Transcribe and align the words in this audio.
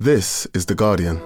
This 0.00 0.46
is 0.54 0.66
The 0.66 0.76
Guardian. 0.76 1.16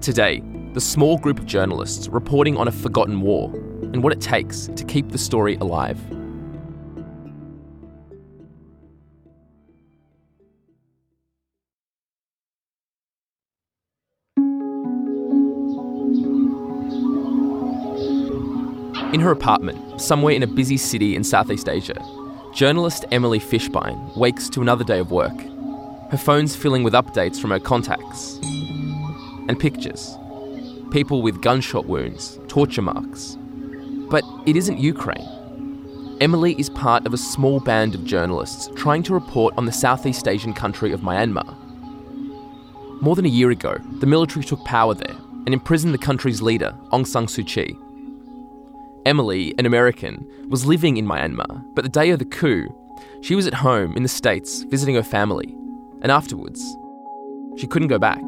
Today, 0.00 0.42
the 0.72 0.80
small 0.80 1.18
group 1.18 1.38
of 1.38 1.44
journalists 1.44 2.08
reporting 2.08 2.56
on 2.56 2.68
a 2.68 2.72
forgotten 2.72 3.20
war 3.20 3.52
and 3.52 4.02
what 4.02 4.14
it 4.14 4.22
takes 4.22 4.68
to 4.74 4.82
keep 4.82 5.10
the 5.10 5.18
story 5.18 5.56
alive. 5.56 6.00
In 19.12 19.20
her 19.20 19.30
apartment, 19.30 20.00
somewhere 20.00 20.32
in 20.32 20.42
a 20.42 20.46
busy 20.46 20.78
city 20.78 21.16
in 21.16 21.22
Southeast 21.22 21.68
Asia, 21.68 22.02
journalist 22.54 23.04
Emily 23.12 23.38
Fishbein 23.38 24.16
wakes 24.16 24.48
to 24.48 24.62
another 24.62 24.84
day 24.84 25.00
of 25.00 25.10
work. 25.10 25.38
Her 26.10 26.16
phone's 26.16 26.56
filling 26.56 26.82
with 26.82 26.94
updates 26.94 27.38
from 27.38 27.50
her 27.50 27.60
contacts 27.60 28.38
and 29.48 29.60
pictures. 29.60 30.16
People 30.90 31.20
with 31.20 31.42
gunshot 31.42 31.84
wounds, 31.84 32.38
torture 32.48 32.80
marks. 32.80 33.36
But 34.08 34.24
it 34.46 34.56
isn't 34.56 34.78
Ukraine. 34.78 36.16
Emily 36.22 36.54
is 36.58 36.70
part 36.70 37.04
of 37.04 37.12
a 37.12 37.18
small 37.18 37.60
band 37.60 37.94
of 37.94 38.06
journalists 38.06 38.70
trying 38.76 39.02
to 39.02 39.12
report 39.12 39.52
on 39.58 39.66
the 39.66 39.72
Southeast 39.72 40.26
Asian 40.26 40.54
country 40.54 40.90
of 40.90 41.00
Myanmar. 41.02 41.54
More 43.02 43.14
than 43.14 43.26
a 43.26 43.36
year 43.40 43.50
ago, 43.50 43.76
the 44.00 44.06
military 44.06 44.42
took 44.42 44.64
power 44.64 44.94
there 44.94 45.16
and 45.44 45.52
imprisoned 45.52 45.92
the 45.92 45.98
country's 45.98 46.40
leader, 46.40 46.74
Aung 46.92 47.06
San 47.06 47.26
Suu 47.26 47.46
Kyi. 47.46 47.76
Emily, 49.04 49.52
an 49.58 49.66
American, 49.66 50.26
was 50.48 50.64
living 50.64 50.96
in 50.96 51.06
Myanmar, 51.06 51.64
but 51.74 51.82
the 51.82 51.90
day 51.90 52.10
of 52.10 52.20
the 52.20 52.24
coup, 52.24 52.68
she 53.20 53.34
was 53.34 53.46
at 53.46 53.54
home 53.54 53.96
in 53.96 54.04
the 54.04 54.08
States 54.08 54.62
visiting 54.64 54.94
her 54.94 55.02
family, 55.02 55.56
and 56.02 56.12
afterwards, 56.12 56.60
she 57.56 57.66
couldn't 57.66 57.88
go 57.88 57.98
back. 57.98 58.22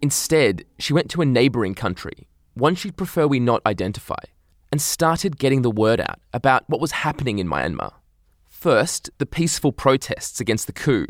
Instead, 0.00 0.64
she 0.78 0.92
went 0.92 1.10
to 1.10 1.22
a 1.22 1.26
neighbouring 1.26 1.74
country, 1.74 2.28
one 2.54 2.74
she'd 2.74 2.96
prefer 2.96 3.26
we 3.26 3.38
not 3.38 3.62
identify, 3.66 4.24
and 4.70 4.80
started 4.80 5.38
getting 5.38 5.62
the 5.62 5.70
word 5.70 6.00
out 6.00 6.18
about 6.32 6.64
what 6.68 6.80
was 6.80 6.92
happening 6.92 7.38
in 7.38 7.46
Myanmar. 7.46 7.92
First, 8.48 9.10
the 9.18 9.26
peaceful 9.26 9.72
protests 9.72 10.40
against 10.40 10.66
the 10.66 10.72
coup, 10.72 11.06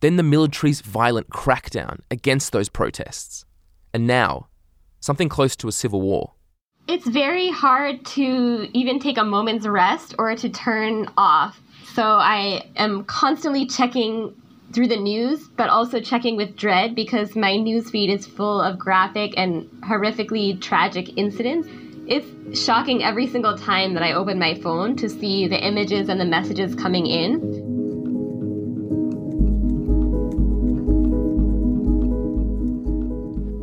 then 0.00 0.16
the 0.16 0.22
military's 0.22 0.80
violent 0.80 1.30
crackdown 1.30 2.00
against 2.10 2.52
those 2.52 2.68
protests, 2.68 3.44
and 3.94 4.06
now, 4.06 4.48
something 5.00 5.28
close 5.28 5.56
to 5.56 5.68
a 5.68 5.72
civil 5.72 6.00
war. 6.00 6.34
It's 6.86 7.06
very 7.06 7.50
hard 7.50 8.04
to 8.16 8.68
even 8.72 8.98
take 8.98 9.18
a 9.18 9.24
moment's 9.24 9.66
rest 9.66 10.14
or 10.18 10.34
to 10.36 10.48
turn 10.48 11.08
off. 11.16 11.60
So 11.94 12.02
I 12.02 12.68
am 12.76 13.04
constantly 13.04 13.66
checking 13.66 14.34
through 14.72 14.88
the 14.88 14.96
news, 14.96 15.48
but 15.56 15.68
also 15.68 16.00
checking 16.00 16.36
with 16.36 16.56
dread 16.56 16.94
because 16.94 17.34
my 17.34 17.56
news 17.56 17.90
feed 17.90 18.10
is 18.10 18.26
full 18.26 18.60
of 18.60 18.78
graphic 18.78 19.34
and 19.36 19.68
horrifically 19.82 20.60
tragic 20.60 21.16
incidents. 21.16 21.68
It's 22.06 22.60
shocking 22.60 23.02
every 23.02 23.26
single 23.26 23.56
time 23.56 23.94
that 23.94 24.02
I 24.02 24.12
open 24.12 24.38
my 24.38 24.54
phone 24.54 24.96
to 24.96 25.08
see 25.08 25.46
the 25.48 25.64
images 25.64 26.08
and 26.08 26.20
the 26.20 26.24
messages 26.24 26.74
coming 26.74 27.06
in. 27.06 27.79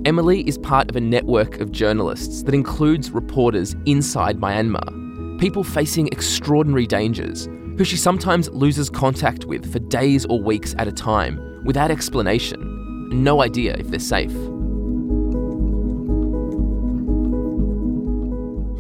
Emily 0.08 0.47
is 0.47 0.58
part 0.59 0.89
of 0.89 0.95
a 0.95 1.02
network 1.02 1.59
of 1.59 1.73
journalists 1.73 2.44
that 2.44 2.55
includes 2.55 3.11
reporters 3.11 3.75
inside 3.86 4.39
Myanmar, 4.39 5.38
people 5.38 5.66
facing 5.66 6.08
extraordinary 6.08 6.88
dangers, 6.88 7.50
who 7.77 7.83
she 7.83 7.97
sometimes 7.97 8.50
loses 8.52 8.89
contact 8.89 9.44
with 9.44 9.69
for 9.69 9.80
days 9.80 10.25
or 10.28 10.41
weeks 10.41 10.73
at 10.78 10.88
a 10.88 10.94
time 10.94 11.62
without 11.66 11.91
explanation, 11.91 13.09
no 13.22 13.41
idea 13.41 13.75
if 13.75 13.90
they're 13.90 14.00
safe. 14.00 14.31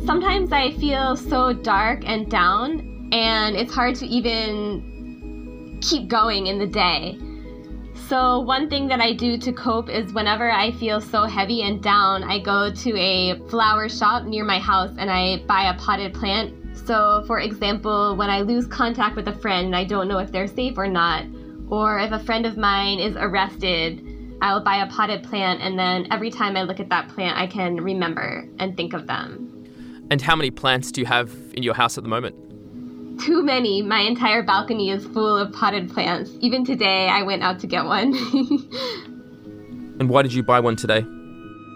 Sometimes 0.05 0.53
I 0.53 0.71
feel 0.79 1.17
so 1.17 1.51
dark 1.51 2.03
and 2.05 2.31
down, 2.31 3.09
and 3.11 3.57
it's 3.57 3.73
hard 3.73 3.95
to 3.95 4.05
even 4.05 5.77
keep 5.81 6.07
going 6.07 6.47
in 6.47 6.57
the 6.57 6.67
day. 6.67 7.17
So, 8.07 8.39
one 8.39 8.69
thing 8.69 8.87
that 8.87 9.01
I 9.01 9.11
do 9.11 9.37
to 9.37 9.51
cope 9.51 9.89
is 9.89 10.13
whenever 10.13 10.49
I 10.49 10.71
feel 10.71 11.01
so 11.01 11.23
heavy 11.23 11.63
and 11.63 11.83
down, 11.83 12.23
I 12.23 12.39
go 12.39 12.71
to 12.71 12.97
a 12.97 13.37
flower 13.49 13.89
shop 13.89 14.23
near 14.23 14.45
my 14.45 14.59
house 14.59 14.95
and 14.97 15.11
I 15.11 15.43
buy 15.45 15.63
a 15.63 15.77
potted 15.77 16.13
plant. 16.13 16.55
So, 16.77 17.25
for 17.27 17.41
example, 17.41 18.15
when 18.15 18.29
I 18.29 18.41
lose 18.41 18.65
contact 18.65 19.17
with 19.17 19.27
a 19.27 19.33
friend, 19.33 19.65
and 19.65 19.75
I 19.75 19.83
don't 19.83 20.07
know 20.07 20.19
if 20.19 20.31
they're 20.31 20.47
safe 20.47 20.77
or 20.77 20.87
not, 20.87 21.25
or 21.67 21.99
if 21.99 22.13
a 22.13 22.19
friend 22.19 22.45
of 22.45 22.55
mine 22.55 22.99
is 22.99 23.17
arrested, 23.17 24.01
I'll 24.41 24.63
buy 24.63 24.77
a 24.77 24.87
potted 24.87 25.23
plant, 25.23 25.61
and 25.61 25.77
then 25.77 26.07
every 26.09 26.29
time 26.29 26.55
I 26.55 26.61
look 26.61 26.79
at 26.79 26.87
that 26.87 27.09
plant, 27.09 27.37
I 27.37 27.45
can 27.45 27.75
remember 27.75 28.47
and 28.57 28.77
think 28.77 28.93
of 28.93 29.07
them. 29.07 30.07
And 30.09 30.21
how 30.21 30.37
many 30.37 30.49
plants 30.49 30.93
do 30.93 31.01
you 31.01 31.07
have 31.07 31.35
in 31.55 31.63
your 31.63 31.73
house 31.73 31.97
at 31.97 32.05
the 32.05 32.09
moment? 32.09 32.46
Too 33.17 33.43
many. 33.43 33.81
My 33.81 33.99
entire 34.01 34.43
balcony 34.43 34.89
is 34.89 35.05
full 35.07 35.37
of 35.37 35.51
potted 35.53 35.91
plants. 35.93 36.31
Even 36.39 36.65
today, 36.65 37.07
I 37.09 37.23
went 37.23 37.43
out 37.43 37.59
to 37.59 37.67
get 37.67 37.85
one. 37.85 38.13
and 39.99 40.09
why 40.09 40.21
did 40.21 40.33
you 40.33 40.43
buy 40.43 40.59
one 40.59 40.75
today? 40.75 41.01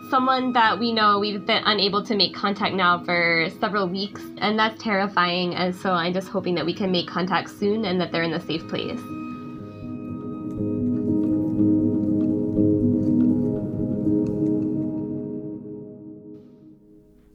Someone 0.09 0.53
that 0.53 0.79
we 0.79 0.91
know 0.91 1.19
we've 1.19 1.45
been 1.45 1.63
unable 1.65 2.03
to 2.03 2.15
make 2.15 2.35
contact 2.35 2.75
now 2.75 3.03
for 3.03 3.47
several 3.59 3.87
weeks, 3.87 4.21
and 4.37 4.59
that's 4.59 4.81
terrifying. 4.83 5.55
And 5.55 5.75
so 5.75 5.91
I'm 5.91 6.13
just 6.13 6.27
hoping 6.27 6.55
that 6.55 6.65
we 6.65 6.73
can 6.73 6.91
make 6.91 7.07
contact 7.07 7.49
soon 7.49 7.85
and 7.85 7.99
that 8.01 8.11
they're 8.11 8.23
in 8.23 8.33
a 8.33 8.41
safe 8.41 8.67
place. 8.67 8.99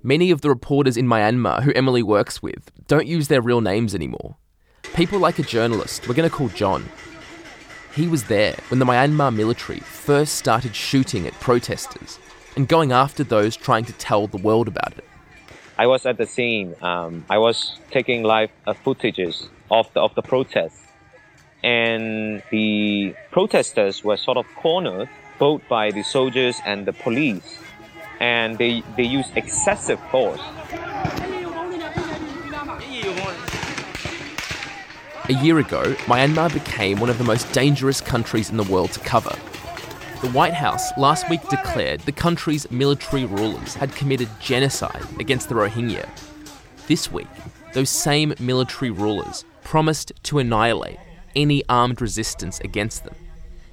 Many 0.07 0.31
of 0.31 0.41
the 0.41 0.49
reporters 0.49 0.97
in 0.97 1.09
Myanmar 1.09 1.65
who 1.65 1.73
Emily 1.75 2.01
works 2.01 2.41
with 2.41 2.71
don't 2.87 3.09
use 3.09 3.27
their 3.27 3.43
real 3.43 3.61
names 3.61 3.93
anymore. 3.93 4.37
People 4.95 5.19
like 5.19 5.41
a 5.41 5.43
journalist 5.43 6.07
we're 6.07 6.15
going 6.15 6.31
to 6.31 6.33
call 6.33 6.49
John. 6.51 6.89
He 7.93 8.07
was 8.07 8.23
there 8.23 8.55
when 8.69 8.79
the 8.79 8.85
Myanmar 8.85 9.35
military 9.35 9.81
first 9.81 10.37
started 10.37 10.77
shooting 10.77 11.27
at 11.27 11.33
protesters 11.41 12.21
and 12.55 12.69
going 12.69 12.93
after 12.93 13.25
those 13.25 13.57
trying 13.57 13.85
to 13.87 13.93
tell 13.95 14.29
the 14.29 14.37
world 14.37 14.69
about 14.69 14.97
it. 14.97 15.05
I 15.77 15.89
was 15.89 16.07
at 16.07 16.19
the 16.19 16.27
scene. 16.27 16.77
Um, 16.83 17.25
I 17.29 17.39
was 17.39 17.77
taking 17.91 18.23
live 18.23 18.51
uh, 18.65 18.75
footages 18.75 19.49
of 19.73 19.93
the 19.93 20.03
of 20.03 20.15
the 20.15 20.23
protests, 20.23 20.87
and 21.65 22.45
the 22.53 23.13
protesters 23.33 24.05
were 24.05 24.17
sort 24.17 24.37
of 24.37 24.47
cornered 24.55 25.09
both 25.41 25.63
by 25.69 25.91
the 25.91 26.05
soldiers 26.05 26.61
and 26.65 26.87
the 26.87 26.93
police 26.93 27.59
and 28.21 28.59
they, 28.59 28.83
they 28.97 29.05
use 29.05 29.27
excessive 29.37 30.01
force. 30.11 30.41
A 35.29 35.35
year 35.43 35.59
ago, 35.59 35.83
Myanmar 36.07 36.53
became 36.53 37.01
one 37.01 37.11
of 37.11 37.19
the 37.19 37.25
most 37.25 37.53
dangerous 37.53 38.01
countries 38.01 38.51
in 38.51 38.57
the 38.57 38.63
world 38.63 38.93
to 38.93 39.01
cover. 39.01 39.35
The 40.23 40.31
White 40.31 40.55
House 40.55 40.97
last 40.97 41.29
week 41.29 41.47
declared 41.49 42.01
the 42.01 42.13
country's 42.13 42.71
military 42.71 43.25
rulers 43.25 43.75
had 43.75 43.95
committed 43.95 44.29
genocide 44.41 45.03
against 45.19 45.49
the 45.49 45.57
Rohingya. 45.57 46.09
This 46.87 47.11
week, 47.11 47.27
those 47.75 47.91
same 47.91 48.35
military 48.39 48.91
rulers 48.91 49.45
promised 49.65 50.13
to 50.23 50.39
annihilate 50.39 50.99
any 51.35 51.63
armed 51.69 52.01
resistance 52.01 52.61
against 52.61 53.05
them. 53.05 53.15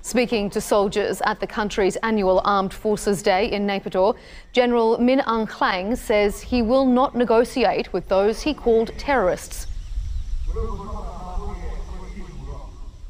Speaking 0.06 0.50
to 0.50 0.60
soldiers 0.60 1.22
at 1.26 1.40
the 1.40 1.48
country's 1.48 1.96
annual 2.04 2.42
Armed 2.44 2.74
Forces 2.74 3.24
Day 3.24 3.50
in 3.50 3.66
Naypyidaw, 3.66 4.18
General 4.52 4.98
Min 4.98 5.20
Aung 5.20 5.50
Hlaing 5.50 5.98
says 5.98 6.42
he 6.42 6.62
will 6.62 6.86
not 6.86 7.16
negotiate 7.16 7.94
with 7.94 8.10
those 8.10 8.42
he 8.42 8.54
called 8.54 8.92
terrorists. 8.98 9.66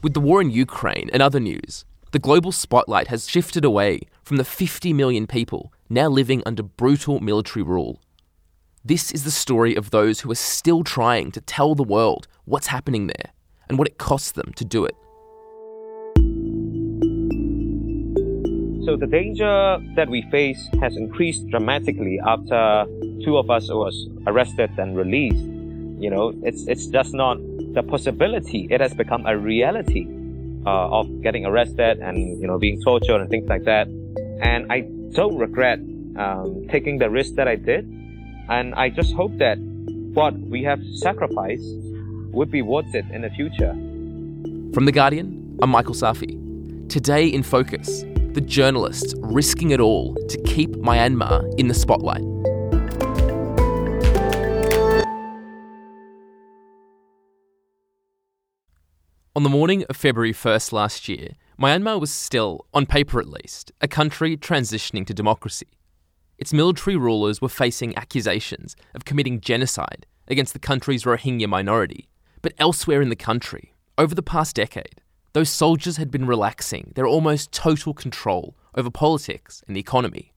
With 0.03 0.13
the 0.13 0.19
war 0.19 0.39
in 0.39 0.51
Ukraine 0.51 1.09
and 1.11 1.23
other 1.23 1.39
news, 1.39 1.83
the 2.11 2.19
global 2.19 2.51
spotlight 2.51 3.07
has 3.07 3.27
shifted 3.27 3.65
away 3.65 4.01
from 4.21 4.37
the 4.37 4.45
50 4.45 4.93
million 4.93 5.25
people 5.25 5.73
now 5.89 6.07
living 6.07 6.43
under 6.45 6.61
brutal 6.61 7.19
military 7.19 7.63
rule. 7.63 8.01
This 8.85 9.11
is 9.11 9.23
the 9.23 9.31
story 9.31 9.73
of 9.73 9.89
those 9.89 10.19
who 10.19 10.29
are 10.29 10.35
still 10.35 10.83
trying 10.83 11.31
to 11.31 11.41
tell 11.41 11.73
the 11.73 11.81
world 11.81 12.27
what's 12.45 12.67
happening 12.67 13.07
there 13.07 13.31
and 13.67 13.79
what 13.79 13.87
it 13.87 13.97
costs 13.97 14.31
them 14.31 14.53
to 14.57 14.63
do 14.63 14.85
it. 14.85 14.95
So 18.85 18.97
the 18.97 19.07
danger 19.07 19.79
that 19.95 20.09
we 20.09 20.23
face 20.23 20.67
has 20.81 20.97
increased 20.97 21.47
dramatically 21.47 22.19
after 22.25 22.85
two 23.23 23.37
of 23.37 23.49
us 23.49 23.69
was 23.69 24.09
arrested 24.27 24.71
and 24.77 24.97
released. 24.97 25.45
You 26.03 26.09
know, 26.09 26.33
it's 26.43 26.67
it's 26.67 26.87
just 26.87 27.13
not 27.13 27.37
the 27.73 27.81
possibility; 27.81 28.67
it 28.69 28.81
has 28.81 28.93
become 28.93 29.25
a 29.25 29.37
reality 29.37 30.05
uh, 30.65 30.99
of 30.99 31.21
getting 31.21 31.45
arrested 31.45 31.99
and 31.99 32.41
you 32.41 32.45
know 32.45 32.59
being 32.59 32.81
tortured 32.81 33.21
and 33.21 33.29
things 33.29 33.47
like 33.47 33.63
that. 33.63 33.87
And 34.41 34.69
I 34.69 34.81
don't 35.15 35.37
regret 35.37 35.79
um, 36.17 36.67
taking 36.69 36.99
the 36.99 37.09
risk 37.09 37.35
that 37.35 37.47
I 37.47 37.55
did. 37.55 37.85
And 38.49 38.75
I 38.75 38.89
just 38.89 39.13
hope 39.13 39.37
that 39.37 39.57
what 40.13 40.37
we 40.37 40.61
have 40.63 40.81
sacrificed 40.95 41.71
would 42.33 42.51
be 42.51 42.61
worth 42.61 42.93
it 42.93 43.05
in 43.11 43.21
the 43.21 43.29
future. 43.29 43.71
From 44.73 44.83
The 44.83 44.91
Guardian, 44.91 45.57
I'm 45.61 45.69
Michael 45.69 45.95
Safi. 45.95 46.37
Today 46.89 47.27
in 47.27 47.43
Focus, 47.43 48.03
the 48.33 48.41
journalists 48.41 49.13
risking 49.19 49.71
it 49.71 49.79
all 49.79 50.15
to 50.27 50.41
keep 50.43 50.71
Myanmar 50.71 51.53
in 51.59 51.67
the 51.67 51.73
spotlight. 51.73 52.23
On 59.35 59.41
the 59.43 59.49
morning 59.49 59.83
of 59.89 59.97
February 59.97 60.33
1st 60.33 60.71
last 60.71 61.09
year, 61.09 61.29
Myanmar 61.59 61.99
was 61.99 62.11
still, 62.11 62.65
on 62.73 62.85
paper 62.85 63.19
at 63.19 63.27
least, 63.27 63.71
a 63.81 63.87
country 63.87 64.37
transitioning 64.37 65.05
to 65.07 65.13
democracy. 65.13 65.67
Its 66.37 66.53
military 66.53 66.95
rulers 66.95 67.41
were 67.41 67.49
facing 67.49 67.95
accusations 67.97 68.75
of 68.95 69.05
committing 69.05 69.39
genocide 69.39 70.05
against 70.27 70.53
the 70.53 70.59
country's 70.59 71.03
Rohingya 71.03 71.47
minority. 71.47 72.09
But 72.41 72.53
elsewhere 72.57 73.01
in 73.01 73.09
the 73.09 73.15
country, 73.15 73.73
over 73.97 74.15
the 74.15 74.23
past 74.23 74.55
decade, 74.55 75.01
those 75.33 75.49
soldiers 75.49 75.97
had 75.97 76.11
been 76.11 76.27
relaxing 76.27 76.91
their 76.95 77.07
almost 77.07 77.51
total 77.51 77.93
control 77.93 78.55
over 78.75 78.89
politics 78.89 79.63
and 79.67 79.75
the 79.75 79.79
economy. 79.79 80.33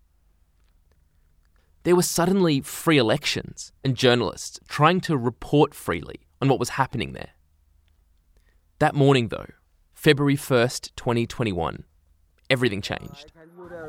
There 1.84 1.94
were 1.94 2.02
suddenly 2.02 2.60
free 2.62 2.98
elections 2.98 3.72
and 3.84 3.94
journalists 3.94 4.58
trying 4.68 5.00
to 5.02 5.16
report 5.16 5.74
freely 5.74 6.26
on 6.40 6.48
what 6.48 6.58
was 6.58 6.70
happening 6.70 7.12
there. 7.12 7.30
That 8.78 8.94
morning, 8.94 9.28
though, 9.28 9.46
February 9.94 10.36
1st, 10.36 10.90
2021, 10.96 11.84
everything 12.50 12.82
changed. 12.82 13.32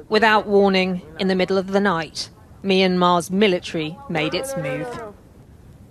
Without 0.09 0.45
warning, 0.45 1.01
in 1.19 1.27
the 1.27 1.35
middle 1.35 1.57
of 1.57 1.71
the 1.71 1.79
night, 1.79 2.29
Myanmar's 2.63 3.31
military 3.31 3.97
made 4.09 4.33
its 4.33 4.55
move. 4.57 4.87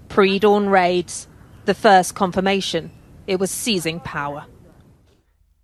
Pre 0.08 0.38
dawn 0.38 0.68
raids, 0.68 1.26
the 1.64 1.74
first 1.74 2.14
confirmation 2.14 2.90
it 3.26 3.40
was 3.40 3.50
seizing 3.50 4.00
power. 4.00 4.46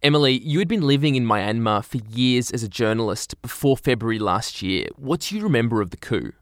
Emily, 0.05 0.41
you 0.41 0.59
had 0.59 0.67
been 0.67 0.83
living 0.83 1.15
in 1.15 1.25
Myanmar 1.25 1.85
for 1.85 1.99
years 1.99 2.51
as 2.51 2.65
a 2.65 2.69
journalist 2.69 3.41
before 3.41 3.77
February 3.77 4.19
last 4.19 4.61
year. 4.61 4.89
What 4.97 5.21
do 5.21 5.37
you 5.37 5.45
remember 5.45 5.81
of 5.81 5.91
the 5.91 5.97
coup? 5.97 6.33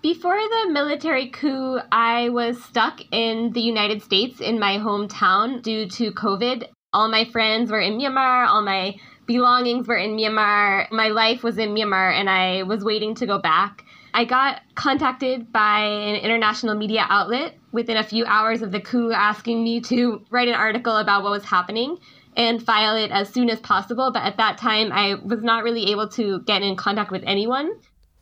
Before 0.00 0.38
the 0.38 0.70
military 0.70 1.28
coup, 1.28 1.78
I 1.92 2.30
was 2.30 2.62
stuck 2.64 3.02
in 3.12 3.52
the 3.52 3.60
United 3.60 4.02
States 4.02 4.40
in 4.40 4.58
my 4.58 4.78
hometown 4.78 5.60
due 5.60 5.86
to 5.90 6.10
COVID. 6.12 6.68
All 6.94 7.10
my 7.10 7.26
friends 7.26 7.70
were 7.70 7.80
in 7.80 7.98
Myanmar, 7.98 8.48
all 8.48 8.62
my 8.62 8.96
belongings 9.26 9.86
were 9.86 9.98
in 9.98 10.16
Myanmar. 10.16 10.90
My 10.90 11.08
life 11.08 11.42
was 11.42 11.58
in 11.58 11.74
Myanmar, 11.74 12.18
and 12.18 12.30
I 12.30 12.62
was 12.62 12.82
waiting 12.82 13.14
to 13.16 13.26
go 13.26 13.38
back. 13.38 13.84
I 14.14 14.24
got 14.24 14.62
contacted 14.74 15.52
by 15.52 15.80
an 15.80 16.16
international 16.16 16.74
media 16.74 17.04
outlet 17.10 17.58
within 17.72 17.98
a 17.98 18.02
few 18.02 18.24
hours 18.24 18.62
of 18.62 18.72
the 18.72 18.80
coup 18.80 19.12
asking 19.12 19.62
me 19.62 19.82
to 19.82 20.24
write 20.30 20.48
an 20.48 20.54
article 20.54 20.96
about 20.96 21.22
what 21.22 21.32
was 21.32 21.44
happening 21.44 21.98
and 22.36 22.62
file 22.62 22.96
it 22.96 23.10
as 23.10 23.28
soon 23.28 23.50
as 23.50 23.58
possible. 23.60 24.12
But 24.12 24.22
at 24.22 24.36
that 24.36 24.58
time, 24.58 24.92
I 24.92 25.14
was 25.14 25.42
not 25.42 25.64
really 25.64 25.90
able 25.90 26.08
to 26.10 26.40
get 26.40 26.62
in 26.62 26.76
contact 26.76 27.10
with 27.10 27.22
anyone. 27.26 27.72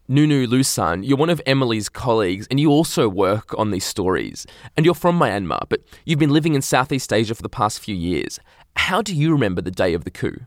Nunu 0.06 0.46
Lusan, 0.46 1.06
you're 1.06 1.16
one 1.16 1.30
of 1.30 1.40
Emily's 1.46 1.88
colleagues 1.88 2.46
and 2.50 2.60
you 2.60 2.70
also 2.70 3.08
work 3.08 3.58
on 3.58 3.70
these 3.70 3.84
stories. 3.84 4.46
And 4.76 4.84
you're 4.84 4.94
from 4.94 5.18
Myanmar, 5.18 5.62
but 5.68 5.80
you've 6.04 6.18
been 6.18 6.30
living 6.30 6.54
in 6.54 6.62
Southeast 6.62 7.12
Asia 7.12 7.34
for 7.34 7.42
the 7.42 7.48
past 7.48 7.80
few 7.80 7.94
years. 7.94 8.38
How 8.76 9.00
do 9.00 9.14
you 9.14 9.32
remember 9.32 9.62
the 9.62 9.70
day 9.70 9.94
of 9.94 10.04
the 10.04 10.10
coup? 10.10 10.40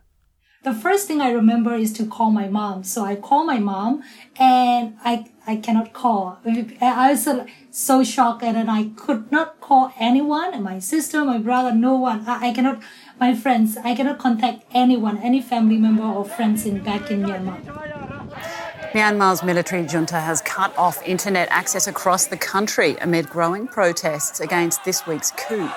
The 0.63 0.73
first 0.73 1.07
thing 1.07 1.21
I 1.21 1.31
remember 1.31 1.73
is 1.75 1.93
to 1.93 2.05
call 2.05 2.29
my 2.29 2.49
mom. 2.49 2.83
So 2.83 3.05
I 3.05 3.15
call 3.15 3.45
my 3.45 3.57
mom 3.57 4.03
and 4.35 4.97
I, 5.03 5.25
I 5.47 5.55
cannot 5.55 5.93
call. 5.93 6.39
I 6.45 7.11
was 7.11 7.27
so 7.71 8.03
shocked 8.03 8.43
and 8.43 8.69
I 8.69 8.91
could 8.95 9.31
not 9.31 9.61
call 9.61 9.93
anyone, 9.99 10.61
my 10.61 10.79
sister, 10.79 11.23
my 11.23 11.37
brother, 11.37 11.73
no 11.73 11.95
one. 11.95 12.27
I, 12.27 12.49
I 12.49 12.53
cannot, 12.53 12.83
my 13.19 13.33
friends, 13.33 13.77
I 13.77 13.95
cannot 13.95 14.19
contact 14.19 14.63
anyone, 14.71 15.17
any 15.19 15.41
family 15.41 15.77
member 15.77 16.03
or 16.03 16.25
friends 16.25 16.65
in 16.65 16.83
back 16.83 17.09
in 17.09 17.23
Myanmar. 17.23 17.61
Myanmar's 18.91 19.43
military 19.43 19.85
junta 19.85 20.19
has 20.19 20.41
cut 20.41 20.75
off 20.77 21.01
internet 21.05 21.47
access 21.51 21.87
across 21.87 22.27
the 22.27 22.37
country 22.37 22.95
amid 23.01 23.29
growing 23.29 23.67
protests 23.67 24.39
against 24.39 24.83
this 24.85 25.05
week's 25.05 25.31
coup. 25.31 25.69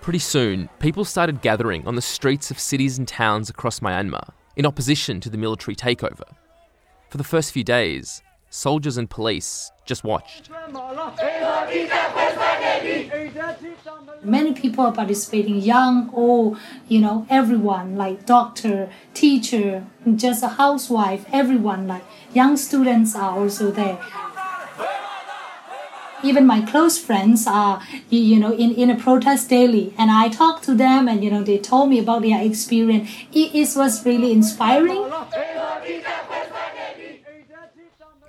Pretty 0.00 0.18
soon, 0.18 0.68
people 0.80 1.04
started 1.04 1.40
gathering 1.42 1.86
on 1.86 1.94
the 1.94 2.02
streets 2.02 2.50
of 2.50 2.58
cities 2.58 2.98
and 2.98 3.06
towns 3.06 3.48
across 3.48 3.80
Myanmar 3.80 4.32
in 4.56 4.66
opposition 4.66 5.20
to 5.20 5.30
the 5.30 5.38
military 5.38 5.76
takeover. 5.76 6.34
For 7.08 7.18
the 7.18 7.24
first 7.24 7.52
few 7.52 7.64
days, 7.64 8.22
soldiers 8.50 8.96
and 8.96 9.08
police 9.08 9.70
just 9.86 10.02
watched. 10.04 10.50
Many 14.24 14.52
people 14.52 14.84
are 14.84 14.92
participating, 14.92 15.56
young, 15.60 16.08
old, 16.12 16.56
you 16.86 17.00
know, 17.00 17.26
everyone, 17.28 17.96
like 17.96 18.24
doctor, 18.24 18.88
teacher, 19.14 19.84
just 20.14 20.44
a 20.44 20.48
housewife, 20.48 21.24
everyone, 21.32 21.88
like 21.88 22.04
young 22.32 22.56
students 22.56 23.16
are 23.16 23.36
also 23.36 23.72
there. 23.72 23.98
Even 26.22 26.46
my 26.46 26.60
close 26.60 26.98
friends 26.98 27.48
are, 27.48 27.82
you 28.10 28.38
know, 28.38 28.52
in, 28.52 28.72
in 28.76 28.90
a 28.90 28.96
protest 28.96 29.48
daily, 29.48 29.92
and 29.98 30.08
I 30.08 30.28
talk 30.28 30.62
to 30.62 30.74
them, 30.74 31.08
and 31.08 31.24
you 31.24 31.30
know, 31.30 31.42
they 31.42 31.58
told 31.58 31.90
me 31.90 31.98
about 31.98 32.22
their 32.22 32.40
experience. 32.40 33.10
It, 33.32 33.52
it 33.56 33.76
was 33.76 34.06
really 34.06 34.30
inspiring. 34.30 35.10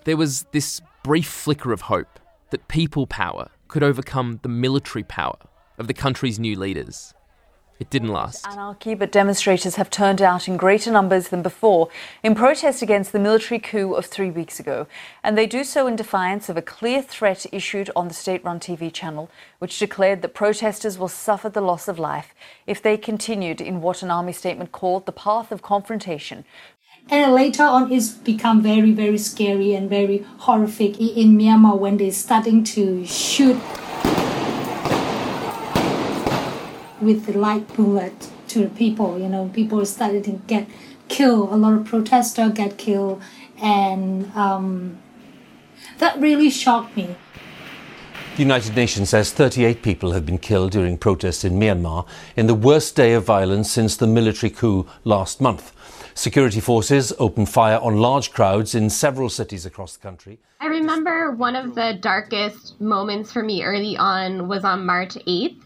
There 0.06 0.18
was 0.18 0.44
this 0.52 0.82
brief 1.04 1.28
flicker 1.28 1.72
of 1.72 1.82
hope 1.82 2.20
that 2.50 2.68
people 2.68 3.06
power 3.06 3.50
could 3.68 3.84
overcome 3.84 4.40
the 4.42 4.50
military 4.50 5.04
power 5.04 5.38
of 5.78 5.88
the 5.88 5.94
country's 5.94 6.40
new 6.40 6.58
leaders. 6.58 7.14
It 7.80 7.90
didn't 7.90 8.14
last. 8.14 8.48
Anarchy, 8.48 8.94
but 8.94 9.12
demonstrators 9.12 9.76
have 9.76 9.90
turned 9.90 10.22
out 10.22 10.48
in 10.48 10.58
greater 10.58 10.92
numbers 10.92 11.30
than 11.30 11.42
before 11.42 11.90
in 12.22 12.36
protest 12.36 12.82
against 12.82 13.12
the 13.12 13.20
military 13.20 13.60
coup 13.60 13.94
of 13.94 14.06
three 14.06 14.30
weeks 14.30 14.60
ago. 14.60 14.88
And 15.24 15.38
they 15.38 15.48
do 15.48 15.64
so 15.64 15.88
in 15.88 15.96
defiance 15.96 16.48
of 16.50 16.56
a 16.56 16.62
clear 16.62 17.02
threat 17.02 17.46
issued 17.52 17.90
on 17.96 18.08
the 18.08 18.14
state 18.14 18.44
run 18.46 18.60
TV 18.60 18.94
channel, 18.94 19.30
which 19.60 19.80
declared 19.80 20.22
that 20.22 20.34
protesters 20.34 20.98
will 20.98 21.10
suffer 21.10 21.50
the 21.50 21.62
loss 21.62 21.88
of 21.88 22.00
life 22.00 22.34
if 22.68 22.82
they 22.82 22.96
continued 22.96 23.60
in 23.60 23.82
what 23.82 24.04
an 24.04 24.12
army 24.12 24.34
statement 24.34 24.72
called 24.72 25.06
the 25.06 25.12
path 25.12 25.52
of 25.52 25.62
confrontation. 25.62 26.46
And 27.10 27.34
later 27.34 27.64
on, 27.64 27.92
it's 27.92 28.12
become 28.12 28.62
very, 28.62 28.94
very 28.94 29.18
scary 29.18 29.74
and 29.74 29.90
very 29.90 30.26
horrific 30.38 31.02
in 31.02 31.38
Myanmar 31.38 31.78
when 31.78 31.98
they're 31.98 32.12
starting 32.12 32.64
to 32.64 33.06
shoot 33.06 33.58
with 37.04 37.26
the 37.26 37.38
light 37.38 37.68
bullet 37.76 38.30
to 38.50 38.60
the 38.60 38.70
people. 38.70 39.20
You 39.20 39.30
know, 39.30 39.50
people 39.54 39.86
started 39.86 40.24
to 40.26 40.32
get 40.48 40.68
killed. 41.08 41.52
A 41.52 41.56
lot 41.56 41.74
of 41.74 41.86
protesters 41.86 42.52
get 42.54 42.78
killed, 42.78 43.22
and 43.62 44.32
um, 44.36 44.98
that 46.00 46.20
really 46.20 46.50
shocked 46.50 46.96
me. 46.96 47.16
The 48.36 48.42
United 48.42 48.76
Nations 48.76 49.10
says 49.10 49.32
38 49.32 49.84
people 49.84 50.12
have 50.14 50.26
been 50.26 50.40
killed 50.40 50.72
during 50.72 50.98
protests 50.98 51.44
in 51.44 51.60
Myanmar 51.60 52.08
in 52.36 52.48
the 52.48 52.56
worst 52.56 52.96
day 52.96 53.14
of 53.14 53.24
violence 53.26 53.70
since 53.70 53.96
the 53.96 54.08
military 54.08 54.50
coup 54.50 54.88
last 55.04 55.40
month. 55.40 55.72
Security 56.16 56.60
forces 56.60 57.14
opened 57.20 57.50
fire 57.50 57.80
on 57.80 57.98
large 57.98 58.32
crowds 58.32 58.74
in 58.74 58.90
several 58.90 59.30
cities 59.30 59.68
across 59.68 59.96
the 59.96 60.02
country. 60.02 60.40
I 60.60 60.66
remember 60.66 61.32
one 61.32 61.56
of 61.56 61.76
the 61.76 61.98
darkest 62.02 62.80
moments 62.82 63.32
for 63.32 63.44
me 63.44 63.64
early 63.64 63.98
on 63.98 64.48
was 64.48 64.64
on 64.64 64.84
March 64.84 65.14
8th 65.28 65.62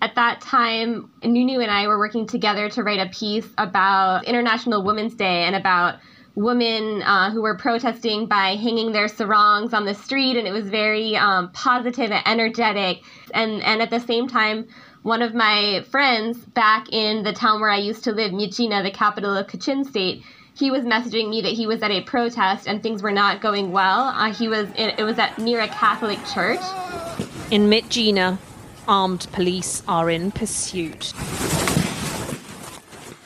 at 0.00 0.14
that 0.14 0.40
time, 0.40 1.10
Nunu 1.24 1.60
and 1.60 1.70
I 1.70 1.88
were 1.88 1.98
working 1.98 2.26
together 2.26 2.68
to 2.70 2.82
write 2.82 3.00
a 3.00 3.10
piece 3.10 3.48
about 3.58 4.24
International 4.24 4.84
Women's 4.84 5.14
Day 5.14 5.44
and 5.44 5.56
about 5.56 5.98
women 6.34 7.02
uh, 7.02 7.32
who 7.32 7.42
were 7.42 7.56
protesting 7.56 8.26
by 8.26 8.54
hanging 8.54 8.92
their 8.92 9.08
sarongs 9.08 9.74
on 9.74 9.84
the 9.84 9.94
street, 9.94 10.36
and 10.36 10.46
it 10.46 10.52
was 10.52 10.68
very 10.68 11.16
um, 11.16 11.50
positive 11.50 12.12
and 12.12 12.22
energetic. 12.26 13.02
And 13.34 13.60
and 13.62 13.82
at 13.82 13.90
the 13.90 13.98
same 13.98 14.28
time, 14.28 14.68
one 15.02 15.20
of 15.20 15.34
my 15.34 15.84
friends 15.90 16.38
back 16.38 16.92
in 16.92 17.24
the 17.24 17.32
town 17.32 17.60
where 17.60 17.70
I 17.70 17.78
used 17.78 18.04
to 18.04 18.12
live, 18.12 18.30
Myitkyina, 18.30 18.84
the 18.84 18.92
capital 18.92 19.36
of 19.36 19.48
Kachin 19.48 19.84
State, 19.84 20.22
he 20.54 20.70
was 20.70 20.84
messaging 20.84 21.28
me 21.28 21.40
that 21.42 21.52
he 21.52 21.66
was 21.66 21.82
at 21.82 21.90
a 21.90 22.02
protest 22.02 22.68
and 22.68 22.84
things 22.84 23.02
were 23.02 23.12
not 23.12 23.40
going 23.40 23.72
well. 23.72 24.08
Uh, 24.08 24.32
he 24.32 24.46
was 24.46 24.68
it 24.76 25.02
was 25.02 25.18
at 25.18 25.38
near 25.38 25.60
a 25.60 25.68
Catholic 25.68 26.24
church 26.26 26.60
in 27.50 27.68
Myitkyina 27.68 28.38
armed 28.88 29.28
police 29.32 29.82
are 29.86 30.10
in 30.10 30.32
pursuit. 30.32 31.12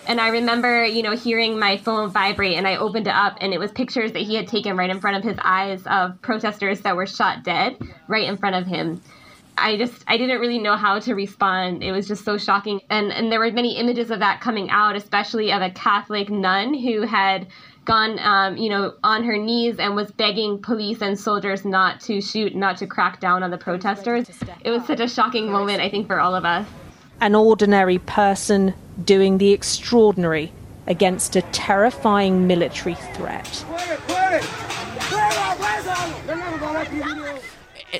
And 0.09 0.21
I 0.21 0.29
remember, 0.29 0.85
you 0.85 1.03
know, 1.03 1.17
hearing 1.17 1.59
my 1.59 1.79
phone 1.79 2.11
vibrate 2.11 2.59
and 2.59 2.67
I 2.67 2.77
opened 2.77 3.07
it 3.07 3.15
up 3.15 3.39
and 3.41 3.55
it 3.55 3.61
was 3.61 3.71
pictures 3.71 4.13
that 4.13 4.23
he 4.23 4.35
had 4.35 4.49
taken 4.49 4.77
right 4.77 4.91
in 4.91 5.01
front 5.01 5.17
of 5.17 5.23
his 5.23 5.39
eyes 5.43 5.87
of 5.87 6.21
protesters 6.21 6.81
that 6.81 6.97
were 6.97 7.07
shot 7.07 7.45
dead 7.45 7.77
right 8.09 8.29
in 8.29 8.37
front 8.37 8.57
of 8.57 8.67
him. 8.67 9.01
I 9.59 9.77
just 9.77 10.05
I 10.07 10.17
didn't 10.17 10.41
really 10.41 10.59
know 10.59 10.77
how 10.77 10.99
to 11.01 11.15
respond. 11.15 11.83
It 11.83 11.93
was 11.93 12.09
just 12.09 12.25
so 12.25 12.39
shocking. 12.39 12.81
And 12.91 13.13
and 13.13 13.31
there 13.31 13.39
were 13.39 13.51
many 13.53 13.77
images 13.77 14.11
of 14.11 14.19
that 14.21 14.41
coming 14.41 14.71
out, 14.71 14.97
especially 14.97 15.53
of 15.53 15.63
a 15.63 15.71
Catholic 15.71 16.31
nun 16.31 16.75
who 16.75 17.03
had 17.03 17.47
gone, 17.85 18.19
um, 18.21 18.57
you 18.57 18.71
know, 18.71 18.95
on 19.03 19.25
her 19.25 19.37
knees 19.37 19.79
and 19.79 19.97
was 19.97 20.11
begging 20.13 20.61
police 20.61 21.03
and 21.03 21.19
soldiers 21.19 21.65
not 21.65 22.01
to 22.01 22.21
shoot, 22.21 22.55
not 22.55 22.77
to 22.79 22.87
crack 22.87 23.21
down 23.21 23.43
on 23.43 23.51
the 23.51 23.59
protesters. 23.59 24.29
It 24.65 24.71
was 24.71 24.87
such 24.87 25.01
a 25.01 25.09
shocking 25.09 25.51
moment, 25.51 25.81
I 25.81 25.89
think, 25.89 26.07
for 26.07 26.21
all 26.21 26.35
of 26.35 26.45
us. 26.45 26.67
An 27.21 27.35
ordinary 27.35 27.99
person 27.99 28.75
doing 29.05 29.39
the 29.39 29.53
extraordinary 29.53 30.53
against 30.87 31.37
a 31.37 31.43
terrifying 31.43 32.47
military 32.47 32.95
threat. 32.95 33.65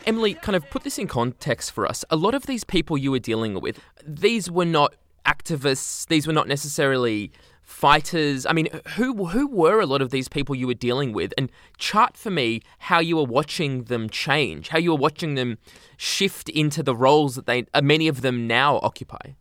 Emily, 0.07 0.35
kind 0.35 0.57
of 0.57 0.69
put 0.71 0.85
this 0.85 0.99
in 0.99 1.07
context 1.07 1.73
for 1.73 1.87
us. 1.87 2.05
A 2.11 2.17
lot 2.17 2.35
of 2.35 2.47
these 2.47 2.65
people 2.65 2.97
you 2.97 3.11
were 3.11 3.19
dealing 3.19 3.61
with, 3.61 3.81
these 4.05 4.51
were 4.51 4.65
not 4.65 4.95
activists, 5.27 6.07
these 6.07 6.27
were 6.27 6.33
not 6.33 6.49
necessarily 6.49 7.33
fighters. 7.63 8.45
I 8.47 8.53
mean, 8.53 8.69
who 8.97 9.27
who 9.27 9.47
were 9.47 9.81
a 9.81 9.87
lot 9.87 10.03
of 10.03 10.11
these 10.11 10.29
people 10.29 10.55
you 10.55 10.67
were 10.67 10.75
dealing 10.75 11.13
with? 11.13 11.33
And 11.39 11.51
chart 11.79 12.17
for 12.17 12.31
me 12.31 12.61
how 12.79 13.01
you 13.01 13.17
were 13.17 13.25
watching 13.25 13.85
them 13.85 14.09
change, 14.09 14.69
how 14.69 14.79
you 14.79 14.91
were 14.91 14.99
watching 14.99 15.35
them 15.35 15.59
shift 15.97 16.49
into 16.49 16.83
the 16.83 16.95
roles 16.95 17.35
that 17.37 17.47
they 17.47 17.65
uh, 17.73 17.81
many 17.81 18.09
of 18.09 18.21
them 18.21 18.47
now 18.47 18.79
occupy. 18.83 19.33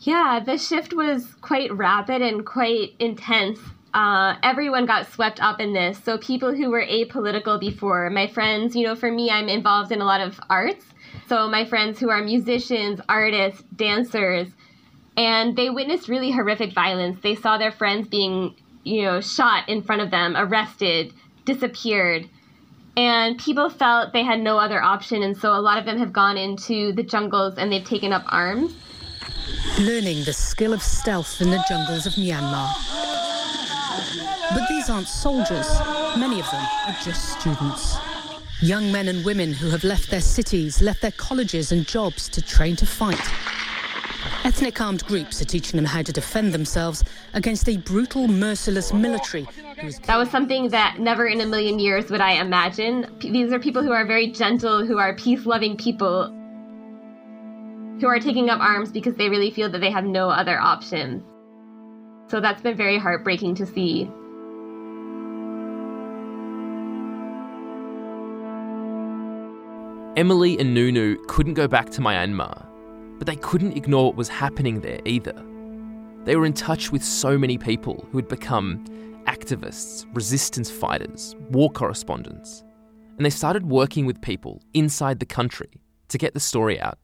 Yeah, 0.00 0.40
the 0.44 0.58
shift 0.58 0.92
was 0.92 1.34
quite 1.40 1.72
rapid 1.72 2.20
and 2.20 2.44
quite 2.44 2.94
intense. 2.98 3.58
Uh, 3.94 4.34
everyone 4.42 4.86
got 4.86 5.06
swept 5.06 5.40
up 5.40 5.60
in 5.60 5.72
this. 5.72 6.02
So 6.02 6.18
people 6.18 6.52
who 6.52 6.68
were 6.70 6.84
apolitical 6.84 7.60
before, 7.60 8.10
my 8.10 8.26
friends, 8.26 8.74
you 8.74 8.84
know, 8.84 8.96
for 8.96 9.10
me, 9.10 9.30
I'm 9.30 9.48
involved 9.48 9.92
in 9.92 10.00
a 10.00 10.04
lot 10.04 10.20
of 10.20 10.40
arts. 10.50 10.84
So 11.28 11.48
my 11.48 11.64
friends 11.64 12.00
who 12.00 12.10
are 12.10 12.20
musicians, 12.20 13.00
artists, 13.08 13.62
dancers, 13.76 14.48
and 15.16 15.56
they 15.56 15.70
witnessed 15.70 16.08
really 16.08 16.32
horrific 16.32 16.72
violence. 16.72 17.20
They 17.20 17.36
saw 17.36 17.56
their 17.56 17.70
friends 17.70 18.08
being, 18.08 18.56
you 18.82 19.02
know, 19.02 19.20
shot 19.20 19.68
in 19.68 19.80
front 19.80 20.02
of 20.02 20.10
them, 20.10 20.36
arrested, 20.36 21.14
disappeared. 21.44 22.28
And 22.96 23.38
people 23.38 23.70
felt 23.70 24.12
they 24.12 24.24
had 24.24 24.40
no 24.40 24.58
other 24.58 24.82
option, 24.82 25.22
and 25.22 25.36
so 25.36 25.52
a 25.52 25.60
lot 25.60 25.78
of 25.78 25.84
them 25.84 25.98
have 25.98 26.12
gone 26.12 26.36
into 26.36 26.92
the 26.92 27.02
jungles 27.04 27.54
and 27.58 27.70
they've 27.70 27.84
taken 27.84 28.12
up 28.12 28.24
arms. 28.28 28.74
Learning 29.78 30.24
the 30.24 30.32
skill 30.32 30.72
of 30.72 30.82
stealth 30.82 31.40
in 31.40 31.50
the 31.50 31.64
jungles 31.68 32.06
of 32.06 32.14
Myanmar. 32.14 33.13
These 34.84 34.90
aren't 34.90 35.08
soldiers. 35.08 35.66
Many 36.14 36.40
of 36.40 36.50
them 36.50 36.62
are 36.86 36.96
just 37.02 37.40
students. 37.40 37.96
Young 38.60 38.92
men 38.92 39.08
and 39.08 39.24
women 39.24 39.54
who 39.54 39.70
have 39.70 39.82
left 39.82 40.10
their 40.10 40.20
cities, 40.20 40.82
left 40.82 41.00
their 41.00 41.12
colleges 41.12 41.72
and 41.72 41.86
jobs 41.86 42.28
to 42.28 42.42
train 42.42 42.76
to 42.76 42.84
fight. 42.84 43.18
Ethnic 44.44 44.78
armed 44.82 45.02
groups 45.06 45.40
are 45.40 45.46
teaching 45.46 45.78
them 45.78 45.86
how 45.86 46.02
to 46.02 46.12
defend 46.12 46.52
themselves 46.52 47.02
against 47.32 47.66
a 47.66 47.78
brutal, 47.78 48.28
merciless 48.28 48.92
military. 48.92 49.48
That 50.02 50.18
was 50.18 50.28
something 50.28 50.68
that 50.68 50.98
never 50.98 51.28
in 51.28 51.40
a 51.40 51.46
million 51.46 51.78
years 51.78 52.10
would 52.10 52.20
I 52.20 52.32
imagine. 52.32 53.06
These 53.20 53.54
are 53.54 53.58
people 53.58 53.82
who 53.82 53.92
are 53.92 54.04
very 54.04 54.32
gentle, 54.32 54.84
who 54.84 54.98
are 54.98 55.16
peace 55.16 55.46
loving 55.46 55.78
people, 55.78 56.26
who 58.02 58.06
are 58.06 58.20
taking 58.20 58.50
up 58.50 58.60
arms 58.60 58.92
because 58.92 59.14
they 59.14 59.30
really 59.30 59.50
feel 59.50 59.70
that 59.70 59.80
they 59.80 59.90
have 59.90 60.04
no 60.04 60.28
other 60.28 60.60
option. 60.60 61.24
So 62.28 62.38
that's 62.38 62.60
been 62.60 62.76
very 62.76 62.98
heartbreaking 62.98 63.54
to 63.54 63.64
see. 63.64 64.10
Emily 70.16 70.58
and 70.58 70.74
Nunu 70.74 71.16
couldn't 71.26 71.54
go 71.54 71.66
back 71.66 71.90
to 71.90 72.00
Myanmar 72.00 72.66
but 73.18 73.26
they 73.26 73.36
couldn't 73.36 73.76
ignore 73.76 74.06
what 74.06 74.16
was 74.16 74.28
happening 74.28 74.80
there 74.80 75.00
either. 75.04 75.34
They 76.24 76.36
were 76.36 76.46
in 76.46 76.52
touch 76.52 76.90
with 76.90 77.04
so 77.04 77.38
many 77.38 77.58
people 77.58 78.06
who 78.10 78.18
had 78.18 78.28
become 78.28 78.84
activists, 79.26 80.04
resistance 80.14 80.70
fighters, 80.70 81.34
war 81.50 81.70
correspondents, 81.70 82.62
and 83.16 83.24
they 83.24 83.30
started 83.30 83.66
working 83.66 84.06
with 84.06 84.20
people 84.20 84.62
inside 84.72 85.20
the 85.20 85.26
country 85.26 85.70
to 86.08 86.18
get 86.18 86.34
the 86.34 86.40
story 86.40 86.80
out. 86.80 86.98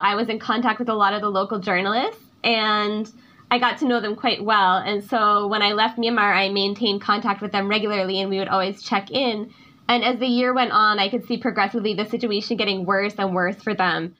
I 0.00 0.14
was 0.14 0.28
in 0.28 0.38
contact 0.38 0.78
with 0.78 0.88
a 0.88 0.94
lot 0.94 1.14
of 1.14 1.22
the 1.22 1.30
local 1.30 1.60
journalists 1.60 2.22
and 2.42 3.10
I 3.50 3.58
got 3.58 3.78
to 3.78 3.86
know 3.86 4.00
them 4.00 4.16
quite 4.16 4.44
well. 4.44 4.78
And 4.78 5.02
so 5.04 5.46
when 5.46 5.62
I 5.62 5.72
left 5.72 5.98
Myanmar, 5.98 6.34
I 6.34 6.48
maintained 6.48 7.00
contact 7.02 7.40
with 7.40 7.52
them 7.52 7.68
regularly 7.68 8.20
and 8.20 8.28
we 8.28 8.38
would 8.38 8.48
always 8.48 8.82
check 8.82 9.10
in. 9.10 9.52
And 9.88 10.04
as 10.04 10.18
the 10.18 10.26
year 10.26 10.54
went 10.54 10.72
on, 10.72 10.98
I 10.98 11.08
could 11.08 11.26
see 11.26 11.36
progressively 11.36 11.94
the 11.94 12.06
situation 12.06 12.56
getting 12.56 12.86
worse 12.86 13.14
and 13.18 13.34
worse 13.34 13.56
for 13.56 13.74
them. 13.74 14.16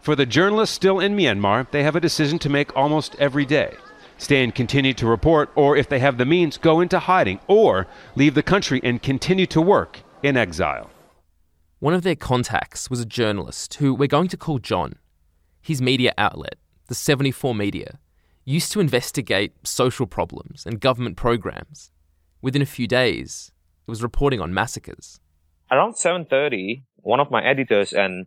For 0.00 0.14
the 0.14 0.26
journalists 0.26 0.74
still 0.74 1.00
in 1.00 1.16
Myanmar, 1.16 1.70
they 1.70 1.82
have 1.82 1.96
a 1.96 2.00
decision 2.00 2.38
to 2.40 2.50
make 2.50 2.76
almost 2.76 3.16
every 3.18 3.44
day. 3.44 3.74
Stay 4.18 4.44
and 4.44 4.54
continue 4.54 4.94
to 4.94 5.06
report, 5.06 5.50
or 5.54 5.76
if 5.76 5.88
they 5.88 5.98
have 5.98 6.18
the 6.18 6.24
means, 6.26 6.56
go 6.58 6.80
into 6.80 6.98
hiding, 6.98 7.40
or 7.46 7.86
leave 8.14 8.34
the 8.34 8.42
country 8.42 8.80
and 8.84 9.02
continue 9.02 9.46
to 9.46 9.60
work 9.60 10.00
in 10.22 10.36
exile. 10.36 10.90
One 11.80 11.94
of 11.94 12.02
their 12.02 12.14
contacts 12.14 12.88
was 12.88 13.00
a 13.00 13.06
journalist 13.06 13.74
who 13.74 13.94
we're 13.94 14.06
going 14.06 14.28
to 14.28 14.36
call 14.36 14.58
John. 14.58 14.94
His 15.60 15.82
media 15.82 16.14
outlet, 16.16 16.56
the 16.88 16.94
74 16.94 17.54
Media, 17.54 17.98
used 18.44 18.72
to 18.72 18.80
investigate 18.80 19.52
social 19.66 20.06
problems 20.06 20.64
and 20.66 20.80
government 20.80 21.16
programs. 21.16 21.90
Within 22.40 22.62
a 22.62 22.66
few 22.66 22.86
days, 22.86 23.52
it 23.86 23.90
was 23.90 24.02
reporting 24.02 24.40
on 24.40 24.52
massacres. 24.54 25.20
Around 25.70 25.94
7:30, 25.94 26.84
one 26.96 27.20
of 27.20 27.30
my 27.30 27.44
editors 27.44 27.92
and 27.92 28.26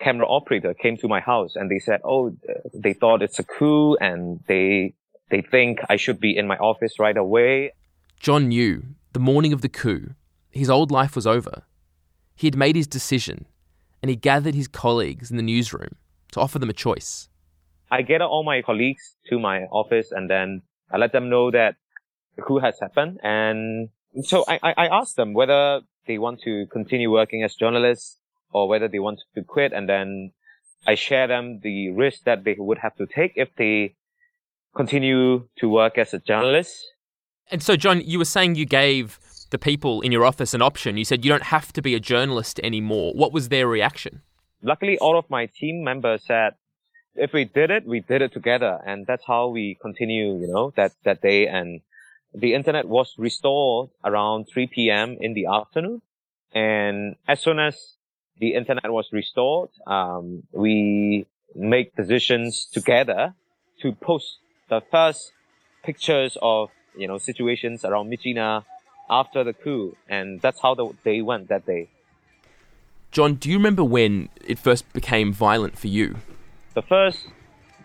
camera 0.00 0.26
operator 0.26 0.74
came 0.74 0.96
to 0.96 1.08
my 1.08 1.20
house 1.20 1.54
and 1.54 1.70
they 1.70 1.78
said, 1.78 2.00
oh, 2.04 2.34
they 2.74 2.94
thought 2.94 3.22
it's 3.22 3.38
a 3.38 3.44
coup 3.44 3.96
and 4.00 4.40
they, 4.48 4.94
they 5.30 5.42
think 5.42 5.78
I 5.88 5.96
should 5.96 6.18
be 6.18 6.36
in 6.36 6.46
my 6.46 6.56
office 6.56 6.98
right 6.98 7.16
away. 7.16 7.72
John 8.18 8.48
knew 8.48 8.82
the 9.12 9.20
morning 9.20 9.52
of 9.52 9.60
the 9.60 9.68
coup, 9.68 10.14
his 10.50 10.70
old 10.70 10.90
life 10.90 11.14
was 11.14 11.26
over. 11.26 11.62
He 12.34 12.46
had 12.46 12.56
made 12.56 12.76
his 12.76 12.86
decision 12.86 13.44
and 14.02 14.08
he 14.08 14.16
gathered 14.16 14.54
his 14.54 14.68
colleagues 14.68 15.30
in 15.30 15.36
the 15.36 15.42
newsroom 15.42 15.96
to 16.32 16.40
offer 16.40 16.58
them 16.58 16.70
a 16.70 16.74
choice. 16.74 17.28
I 17.90 18.02
gathered 18.02 18.28
all 18.28 18.44
my 18.44 18.62
colleagues 18.62 19.16
to 19.28 19.38
my 19.38 19.64
office 19.64 20.12
and 20.12 20.30
then 20.30 20.62
I 20.90 20.96
let 20.96 21.12
them 21.12 21.28
know 21.28 21.50
that 21.50 21.76
the 22.36 22.42
coup 22.42 22.58
has 22.58 22.78
happened. 22.80 23.20
And 23.22 23.90
so 24.22 24.44
I, 24.48 24.58
I 24.62 24.86
asked 24.88 25.16
them 25.16 25.34
whether 25.34 25.80
they 26.06 26.18
want 26.18 26.40
to 26.42 26.66
continue 26.72 27.10
working 27.10 27.42
as 27.42 27.54
journalists 27.54 28.18
or 28.52 28.68
whether 28.68 28.88
they 28.88 28.98
want 28.98 29.20
to 29.34 29.42
quit. 29.42 29.72
And 29.72 29.88
then 29.88 30.32
I 30.86 30.94
share 30.94 31.26
them 31.26 31.60
the 31.62 31.90
risk 31.90 32.24
that 32.24 32.44
they 32.44 32.56
would 32.58 32.78
have 32.78 32.96
to 32.96 33.06
take 33.06 33.32
if 33.36 33.48
they 33.56 33.94
continue 34.74 35.48
to 35.58 35.68
work 35.68 35.98
as 35.98 36.14
a 36.14 36.18
journalist. 36.18 36.74
And 37.50 37.62
so, 37.62 37.76
John, 37.76 38.00
you 38.00 38.18
were 38.18 38.24
saying 38.24 38.54
you 38.54 38.66
gave 38.66 39.18
the 39.50 39.58
people 39.58 40.00
in 40.00 40.12
your 40.12 40.24
office 40.24 40.54
an 40.54 40.62
option. 40.62 40.96
You 40.96 41.04
said 41.04 41.24
you 41.24 41.30
don't 41.30 41.44
have 41.44 41.72
to 41.72 41.82
be 41.82 41.94
a 41.94 42.00
journalist 42.00 42.60
anymore. 42.62 43.12
What 43.14 43.32
was 43.32 43.48
their 43.48 43.66
reaction? 43.66 44.22
Luckily, 44.62 44.98
all 44.98 45.18
of 45.18 45.28
my 45.28 45.46
team 45.46 45.82
members 45.82 46.24
said, 46.24 46.54
if 47.16 47.32
we 47.32 47.44
did 47.44 47.70
it, 47.70 47.84
we 47.86 48.00
did 48.00 48.22
it 48.22 48.32
together. 48.32 48.78
And 48.86 49.06
that's 49.06 49.24
how 49.26 49.48
we 49.48 49.76
continue, 49.80 50.38
you 50.38 50.46
know, 50.46 50.72
that, 50.76 50.92
that 51.04 51.20
day. 51.20 51.48
And 51.48 51.80
the 52.34 52.54
internet 52.54 52.86
was 52.86 53.14
restored 53.18 53.90
around 54.04 54.46
3 54.52 54.68
p.m. 54.68 55.16
in 55.20 55.34
the 55.34 55.46
afternoon. 55.46 56.02
And 56.52 57.16
as 57.28 57.40
soon 57.40 57.58
as 57.58 57.94
the 58.38 58.54
internet 58.54 58.90
was 58.90 59.08
restored, 59.12 59.70
um, 59.86 60.44
we 60.52 61.26
make 61.54 61.94
decisions 61.96 62.66
together 62.66 63.34
to 63.82 63.92
post 63.92 64.38
the 64.68 64.80
first 64.90 65.32
pictures 65.82 66.36
of, 66.40 66.70
you 66.96 67.08
know, 67.08 67.18
situations 67.18 67.84
around 67.84 68.10
Myitkyina 68.10 68.64
after 69.08 69.42
the 69.44 69.52
coup. 69.52 69.96
And 70.08 70.40
that's 70.40 70.60
how 70.60 70.74
the 70.74 70.92
day 71.04 71.22
went 71.22 71.48
that 71.48 71.66
day. 71.66 71.88
John, 73.10 73.34
do 73.34 73.50
you 73.50 73.56
remember 73.56 73.82
when 73.82 74.28
it 74.46 74.58
first 74.58 74.90
became 74.92 75.32
violent 75.32 75.76
for 75.76 75.88
you? 75.88 76.16
The 76.74 76.82
first 76.82 77.26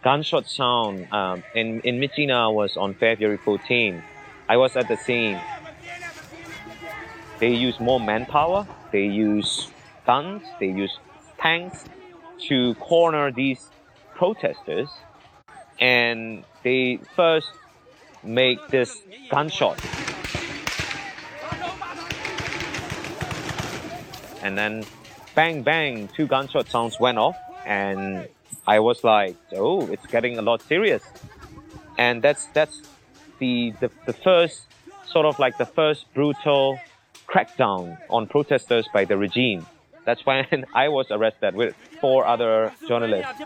gunshot 0.03 0.47
sound 0.47 1.11
um, 1.11 1.43
in, 1.55 1.81
in 1.81 1.99
Myitkyina 1.99 2.53
was 2.53 2.77
on 2.77 2.93
February 2.93 3.37
14. 3.37 4.03
I 4.47 4.57
was 4.57 4.75
at 4.75 4.87
the 4.87 4.97
scene. 4.97 5.39
They 7.39 7.53
use 7.53 7.79
more 7.79 7.99
manpower. 7.99 8.67
They 8.91 9.05
use 9.05 9.69
guns, 10.05 10.43
they 10.59 10.67
use 10.67 10.97
tanks 11.39 11.83
to 12.47 12.75
corner 12.75 13.31
these 13.31 13.69
protesters. 14.15 14.89
And 15.79 16.43
they 16.63 16.99
first 17.15 17.49
make 18.23 18.67
this 18.69 19.01
gunshot. 19.29 19.79
And 24.41 24.57
then 24.57 24.85
bang, 25.33 25.63
bang, 25.63 26.07
two 26.15 26.27
gunshot 26.27 26.69
sounds 26.69 26.99
went 26.99 27.17
off. 27.17 27.35
And 27.65 28.27
I 28.67 28.79
was 28.79 29.03
like, 29.03 29.35
oh, 29.53 29.87
it's 29.87 30.05
getting 30.05 30.37
a 30.37 30.41
lot 30.41 30.61
serious. 30.61 31.03
And 31.97 32.21
that's, 32.21 32.45
that's 32.47 32.81
the, 33.39 33.73
the, 33.79 33.89
the 34.05 34.13
first, 34.13 34.63
sort 35.05 35.25
of 35.25 35.39
like 35.39 35.57
the 35.57 35.65
first 35.65 36.11
brutal 36.13 36.79
crackdown 37.27 37.97
on 38.09 38.27
protesters 38.27 38.87
by 38.93 39.05
the 39.05 39.17
regime. 39.17 39.65
That's 40.05 40.25
when 40.25 40.65
I 40.73 40.89
was 40.89 41.07
arrested 41.11 41.55
with 41.55 41.75
four 41.99 42.25
other 42.25 42.71
journalists. 42.87 43.41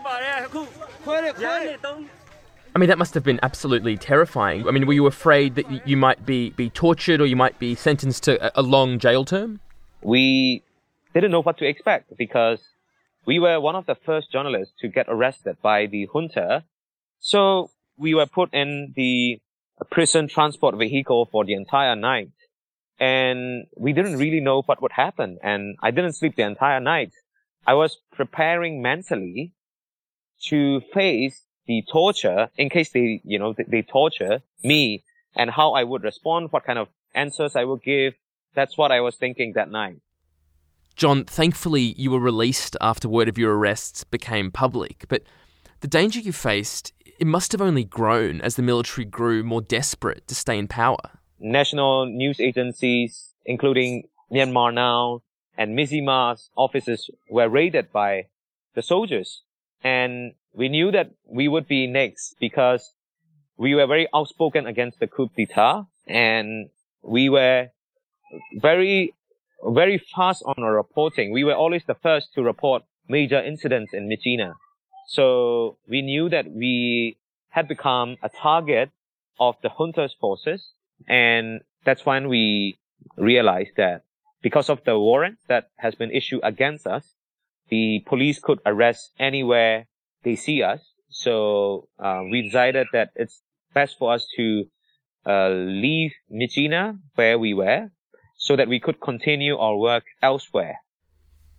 I 2.72 2.78
mean, 2.78 2.88
that 2.88 2.98
must 2.98 3.14
have 3.14 3.24
been 3.24 3.40
absolutely 3.42 3.96
terrifying. 3.96 4.68
I 4.68 4.70
mean, 4.70 4.86
were 4.86 4.92
you 4.92 5.06
afraid 5.06 5.56
that 5.56 5.86
you 5.86 5.96
might 5.96 6.24
be, 6.24 6.50
be 6.50 6.70
tortured 6.70 7.20
or 7.20 7.26
you 7.26 7.34
might 7.34 7.58
be 7.58 7.74
sentenced 7.74 8.22
to 8.24 8.46
a, 8.46 8.60
a 8.60 8.62
long 8.62 8.98
jail 9.00 9.24
term? 9.24 9.58
We 10.02 10.62
didn't 11.12 11.32
know 11.32 11.42
what 11.42 11.58
to 11.58 11.66
expect 11.66 12.16
because 12.16 12.60
we 13.26 13.40
were 13.40 13.60
one 13.60 13.74
of 13.74 13.86
the 13.86 13.96
first 13.96 14.30
journalists 14.30 14.74
to 14.80 14.88
get 14.88 15.06
arrested 15.08 15.56
by 15.60 15.86
the 15.86 16.08
junta. 16.12 16.64
So 17.18 17.70
we 17.96 18.14
were 18.14 18.26
put 18.26 18.54
in 18.54 18.92
the 18.94 19.40
prison 19.84 20.28
transport 20.28 20.76
vehicle 20.76 21.28
for 21.30 21.44
the 21.44 21.54
entire 21.54 21.96
night. 21.96 22.30
And 22.98 23.66
we 23.76 23.92
didn't 23.92 24.18
really 24.18 24.40
know 24.40 24.62
what 24.62 24.82
would 24.82 24.92
happen. 24.92 25.38
And 25.42 25.76
I 25.82 25.90
didn't 25.90 26.14
sleep 26.14 26.36
the 26.36 26.42
entire 26.42 26.80
night. 26.80 27.12
I 27.66 27.74
was 27.74 27.98
preparing 28.12 28.82
mentally 28.82 29.52
to 30.48 30.80
face 30.92 31.44
the 31.66 31.82
torture 31.90 32.50
in 32.56 32.68
case 32.68 32.90
they, 32.90 33.20
you 33.24 33.38
know, 33.38 33.54
they, 33.54 33.64
they 33.64 33.82
torture 33.82 34.42
me 34.62 35.04
and 35.36 35.50
how 35.50 35.72
I 35.72 35.84
would 35.84 36.02
respond, 36.02 36.52
what 36.52 36.64
kind 36.64 36.78
of 36.78 36.88
answers 37.14 37.56
I 37.56 37.64
would 37.64 37.82
give. 37.82 38.14
That's 38.54 38.76
what 38.76 38.90
I 38.90 39.00
was 39.00 39.16
thinking 39.16 39.52
that 39.54 39.70
night. 39.70 39.96
John, 40.96 41.24
thankfully 41.24 41.94
you 41.96 42.10
were 42.10 42.20
released 42.20 42.76
after 42.80 43.08
word 43.08 43.28
of 43.28 43.38
your 43.38 43.56
arrests 43.56 44.04
became 44.04 44.50
public, 44.50 45.04
but 45.08 45.22
the 45.80 45.88
danger 45.88 46.20
you 46.20 46.32
faced, 46.32 46.92
it 47.20 47.26
must 47.26 47.52
have 47.52 47.60
only 47.60 47.84
grown 47.84 48.40
as 48.40 48.56
the 48.56 48.62
military 48.62 49.04
grew 49.04 49.44
more 49.44 49.60
desperate 49.60 50.26
to 50.26 50.34
stay 50.34 50.58
in 50.58 50.66
power. 50.66 51.20
National 51.38 52.06
news 52.06 52.40
agencies, 52.40 53.34
including 53.44 54.04
Myanmar 54.32 54.72
Now 54.72 55.20
and 55.56 55.76
Mizima's 55.78 56.48
offices 56.56 57.10
were 57.28 57.48
raided 57.48 57.92
by 57.92 58.28
the 58.74 58.80
soldiers. 58.80 59.42
And 59.84 60.32
we 60.54 60.70
knew 60.70 60.90
that 60.92 61.10
we 61.26 61.46
would 61.46 61.68
be 61.68 61.86
next 61.86 62.36
because 62.40 62.94
we 63.58 63.74
were 63.74 63.86
very 63.86 64.08
outspoken 64.14 64.66
against 64.66 64.98
the 64.98 65.06
coup 65.06 65.28
d'etat 65.36 65.84
and 66.06 66.70
we 67.02 67.28
were 67.28 67.68
very, 68.56 69.14
very 69.62 69.98
fast 69.98 70.42
on 70.46 70.54
our 70.64 70.74
reporting. 70.74 71.32
We 71.32 71.44
were 71.44 71.54
always 71.54 71.84
the 71.84 71.94
first 72.02 72.32
to 72.34 72.42
report 72.42 72.82
major 73.08 73.42
incidents 73.42 73.92
in 73.92 74.08
Myitkyina. 74.08 74.54
So 75.10 75.76
we 75.88 76.02
knew 76.02 76.28
that 76.28 76.46
we 76.52 77.16
had 77.48 77.66
become 77.66 78.16
a 78.22 78.28
target 78.28 78.90
of 79.40 79.56
the 79.60 79.68
junta's 79.68 80.14
forces. 80.20 80.70
And 81.08 81.62
that's 81.84 82.06
when 82.06 82.28
we 82.28 82.78
realized 83.16 83.72
that 83.76 84.04
because 84.40 84.70
of 84.70 84.84
the 84.84 84.96
warrant 84.96 85.38
that 85.48 85.70
has 85.78 85.96
been 85.96 86.12
issued 86.12 86.42
against 86.44 86.86
us, 86.86 87.16
the 87.70 88.04
police 88.06 88.38
could 88.38 88.60
arrest 88.64 89.10
anywhere 89.18 89.88
they 90.22 90.36
see 90.36 90.62
us. 90.62 90.80
So 91.08 91.88
uh, 91.98 92.22
we 92.30 92.42
decided 92.42 92.86
that 92.92 93.10
it's 93.16 93.42
best 93.74 93.98
for 93.98 94.12
us 94.14 94.28
to 94.36 94.66
uh, 95.26 95.48
leave 95.48 96.12
Myitkyina 96.32 97.00
where 97.16 97.36
we 97.36 97.52
were 97.52 97.90
so 98.36 98.54
that 98.54 98.68
we 98.68 98.78
could 98.78 99.00
continue 99.00 99.56
our 99.56 99.76
work 99.76 100.04
elsewhere. 100.22 100.78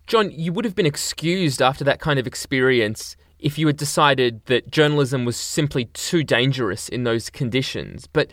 John, 0.08 0.32
you 0.32 0.54
would 0.54 0.64
have 0.64 0.76
been 0.76 0.86
excused 0.86 1.62
after 1.62 1.84
that 1.84 2.00
kind 2.00 2.18
of 2.18 2.26
experience 2.26 3.18
if 3.42 3.58
you 3.58 3.68
had 3.68 3.78
decided 3.78 4.46
that 4.46 4.72
journalism 4.72 5.26
was 5.26 5.36
simply 5.36 5.86
too 5.86 6.24
dangerous 6.24 6.88
in 6.88 7.04
those 7.04 7.30
conditions. 7.30 8.08
But 8.08 8.32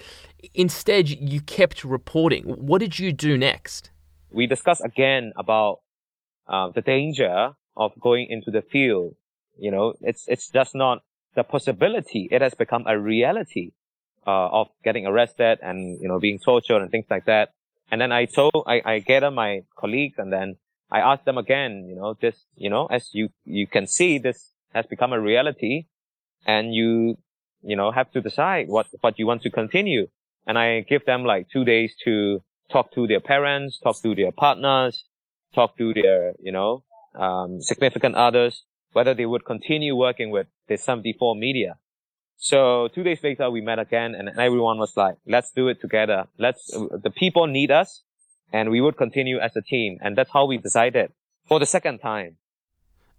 instead, 0.55 1.09
you 1.09 1.41
kept 1.41 1.83
reporting. 1.83 2.45
What 2.45 2.79
did 2.79 2.99
you 2.99 3.13
do 3.13 3.37
next? 3.39 3.91
We 4.31 4.47
discussed 4.47 4.85
again 4.85 5.33
about 5.37 5.81
uh, 6.47 6.71
the 6.71 6.83
danger 6.83 7.55
of 7.77 7.93
going 8.01 8.27
into 8.29 8.51
the 8.51 8.63
field. 8.63 9.15
You 9.59 9.71
know, 9.71 9.95
it's 10.01 10.29
it's 10.29 10.51
just 10.51 10.75
not 10.75 11.03
the 11.35 11.43
possibility. 11.43 12.29
It 12.31 12.43
has 12.43 12.55
become 12.55 12.85
a 12.87 12.99
reality 12.99 13.73
uh, 14.27 14.49
of 14.61 14.69
getting 14.85 15.07
arrested 15.07 15.59
and 15.63 16.01
you 16.01 16.09
know 16.09 16.21
being 16.21 16.39
tortured 16.39 16.83
and 16.83 16.91
things 16.91 17.07
like 17.11 17.25
that. 17.25 17.51
And 17.91 18.01
then 18.01 18.13
I 18.13 18.27
told 18.27 18.53
I, 18.67 18.83
I 18.85 18.99
gathered 18.99 19.31
my 19.31 19.63
colleagues 19.75 20.19
and 20.19 20.31
then 20.31 20.57
I 20.91 21.01
asked 21.01 21.25
them 21.25 21.39
again. 21.39 21.87
You 21.89 21.97
know, 21.97 22.15
this 22.21 22.45
you 22.55 22.69
know 22.69 22.87
as 22.87 23.09
you 23.13 23.31
you 23.45 23.67
can 23.67 23.87
see 23.87 24.19
this 24.19 24.53
has 24.75 24.87
become 24.87 25.13
a 25.13 25.21
reality, 25.21 25.87
and 26.47 26.75
you 26.75 27.17
you 27.63 27.77
know 27.77 27.91
have 27.91 28.11
to 28.13 28.21
decide 28.21 28.69
what 28.69 28.87
what 29.01 29.19
you 29.19 29.27
want 29.27 29.43
to 29.43 29.51
continue. 29.51 30.09
And 30.47 30.59
I 30.59 30.81
give 30.81 31.05
them 31.05 31.25
like 31.25 31.49
two 31.51 31.65
days 31.65 31.95
to 32.05 32.43
talk 32.71 32.93
to 32.95 33.07
their 33.07 33.21
parents, 33.21 33.79
talk 33.79 34.01
to 34.03 34.15
their 34.15 34.33
partners, 34.33 35.05
talk 35.55 35.77
to 35.79 35.93
their 35.93 36.35
you 36.41 36.53
know 36.53 36.85
um, 37.15 37.61
significant 37.61 38.15
others, 38.15 38.65
whether 38.93 39.15
they 39.15 39.27
would 39.27 39.45
continue 39.45 39.95
working 39.97 40.31
with 40.31 40.47
the 40.69 40.77
74 40.77 41.35
media. 41.35 41.77
So 42.37 42.89
two 42.95 43.03
days 43.03 43.19
later, 43.23 43.51
we 43.51 43.61
met 43.61 43.79
again 43.79 44.15
and 44.15 44.29
everyone 44.39 44.79
was 44.79 44.97
like, 44.97 45.17
let's 45.27 45.51
do 45.51 45.69
it 45.69 45.81
together. 45.81 46.27
Let's, 46.39 46.67
the 46.69 47.11
people 47.11 47.49
need 47.49 47.73
us 47.73 48.05
and 48.53 48.71
we 48.71 48.81
would 48.81 48.97
continue 48.97 49.39
as 49.39 49.57
a 49.57 49.63
team. 49.63 49.99
And 50.01 50.17
that's 50.17 50.31
how 50.33 50.47
we 50.47 50.57
decided 50.57 51.13
for 51.49 51.59
the 51.59 51.67
second 51.67 51.99
time. 51.99 52.37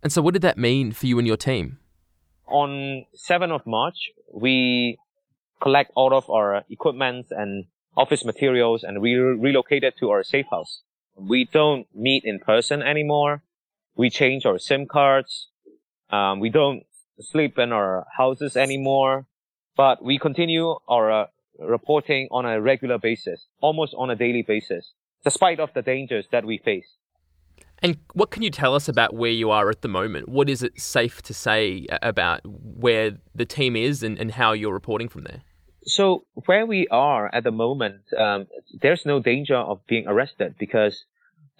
And 0.01 0.11
so 0.11 0.21
what 0.21 0.33
did 0.33 0.41
that 0.43 0.57
mean 0.57 0.91
for 0.91 1.05
you 1.05 1.17
and 1.19 1.27
your 1.27 1.37
team? 1.37 1.79
On 2.47 3.05
7th 3.15 3.51
of 3.51 3.67
March, 3.67 4.11
we 4.33 4.97
collect 5.61 5.91
all 5.95 6.13
of 6.15 6.29
our 6.29 6.63
equipment 6.69 7.27
and 7.31 7.65
office 7.97 8.23
materials 8.23 8.83
and 8.83 9.01
we 9.01 9.15
relocated 9.15 9.93
to 9.99 10.09
our 10.09 10.23
safe 10.23 10.45
house. 10.49 10.81
We 11.15 11.45
don't 11.51 11.85
meet 11.93 12.23
in 12.23 12.39
person 12.39 12.81
anymore. 12.81 13.43
We 13.95 14.09
change 14.09 14.45
our 14.45 14.57
SIM 14.57 14.85
cards. 14.85 15.49
Um, 16.09 16.39
we 16.39 16.49
don't 16.49 16.83
sleep 17.19 17.59
in 17.59 17.73
our 17.73 18.07
houses 18.17 18.55
anymore, 18.55 19.27
but 19.75 20.03
we 20.03 20.17
continue 20.17 20.75
our 20.87 21.11
uh, 21.11 21.25
reporting 21.59 22.29
on 22.31 22.45
a 22.45 22.61
regular 22.61 22.97
basis, 22.97 23.47
almost 23.61 23.93
on 23.97 24.09
a 24.09 24.15
daily 24.15 24.41
basis, 24.41 24.93
despite 25.23 25.59
of 25.59 25.73
the 25.73 25.81
dangers 25.81 26.27
that 26.31 26.45
we 26.45 26.57
face. 26.57 26.95
And 27.81 27.97
what 28.13 28.31
can 28.31 28.43
you 28.43 28.51
tell 28.51 28.75
us 28.75 28.87
about 28.87 29.13
where 29.13 29.31
you 29.31 29.51
are 29.51 29.69
at 29.69 29.81
the 29.81 29.87
moment? 29.87 30.27
What 30.27 30.49
is 30.49 30.63
it 30.63 30.79
safe 30.79 31.21
to 31.23 31.33
say 31.33 31.87
about 32.01 32.41
where 32.43 33.17
the 33.33 33.45
team 33.45 33.75
is 33.75 34.03
and, 34.03 34.19
and 34.19 34.31
how 34.31 34.51
you're 34.53 34.73
reporting 34.73 35.07
from 35.07 35.23
there? 35.23 35.41
So 35.83 36.25
where 36.45 36.65
we 36.65 36.87
are 36.89 37.33
at 37.33 37.43
the 37.43 37.51
moment, 37.51 38.01
um, 38.17 38.47
there's 38.81 39.05
no 39.05 39.19
danger 39.19 39.55
of 39.55 39.85
being 39.87 40.07
arrested 40.07 40.55
because 40.59 41.05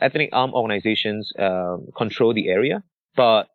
ethnic 0.01 0.29
armed 0.33 0.53
organizations 0.53 1.31
um, 1.39 1.87
control 1.97 2.33
the 2.33 2.49
area, 2.49 2.83
but 3.15 3.47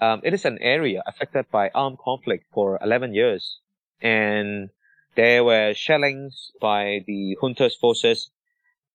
um, 0.00 0.20
it 0.22 0.34
is 0.34 0.44
an 0.44 0.58
area 0.60 1.02
affected 1.06 1.46
by 1.50 1.70
armed 1.74 1.98
conflict 1.98 2.44
for 2.52 2.78
11 2.82 3.14
years, 3.14 3.58
and 4.00 4.70
there 5.16 5.44
were 5.44 5.74
shellings 5.74 6.50
by 6.60 7.00
the 7.06 7.36
junta's 7.40 7.76
forces, 7.76 8.30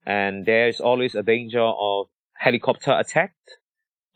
and 0.05 0.45
there 0.45 0.67
is 0.67 0.79
always 0.79 1.15
a 1.15 1.23
danger 1.23 1.61
of 1.61 2.07
helicopter 2.39 2.91
attack 2.91 3.33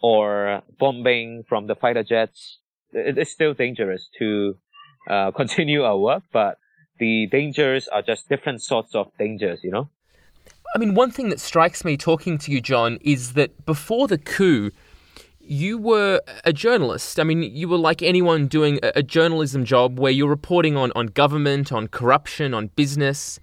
or 0.02 0.62
bombing 0.80 1.44
from 1.48 1.68
the 1.68 1.76
fighter 1.76 2.04
jets. 2.04 2.60
It 2.94 3.18
is 3.18 3.32
still 3.32 3.54
dangerous 3.54 4.10
to 4.20 4.56
uh, 5.10 5.32
continue 5.36 5.84
our 5.84 5.98
work, 5.98 6.24
but 6.32 6.58
the 7.00 7.28
dangers 7.28 7.88
are 7.88 8.02
just 8.02 8.30
different 8.30 8.62
sorts 8.62 8.96
of 8.96 9.12
dangers, 9.18 9.62
you 9.64 9.72
know? 9.72 9.90
I 10.74 10.78
mean, 10.78 10.94
one 10.94 11.12
thing 11.12 11.30
that 11.30 11.40
strikes 11.40 11.84
me 11.84 11.98
talking 11.98 12.38
to 12.40 12.52
you, 12.52 12.62
John, 12.62 12.98
is 13.02 13.34
that 13.34 13.66
before 13.66 14.08
the 14.08 14.18
coup, 14.18 14.72
you 15.40 15.78
were 15.78 16.22
a 16.46 16.54
journalist. 16.54 17.20
I 17.20 17.24
mean, 17.24 17.44
you 17.44 17.68
were 17.68 17.78
like 17.78 18.02
anyone 18.02 18.48
doing 18.48 18.80
a, 18.82 19.04
journalism 19.04 19.66
job 19.66 20.00
where 20.00 20.12
you're 20.12 20.30
reporting 20.30 20.78
on, 20.78 20.92
on 20.96 21.08
government, 21.08 21.72
on 21.72 21.88
corruption, 21.88 22.54
on 22.54 22.68
business. 22.68 23.40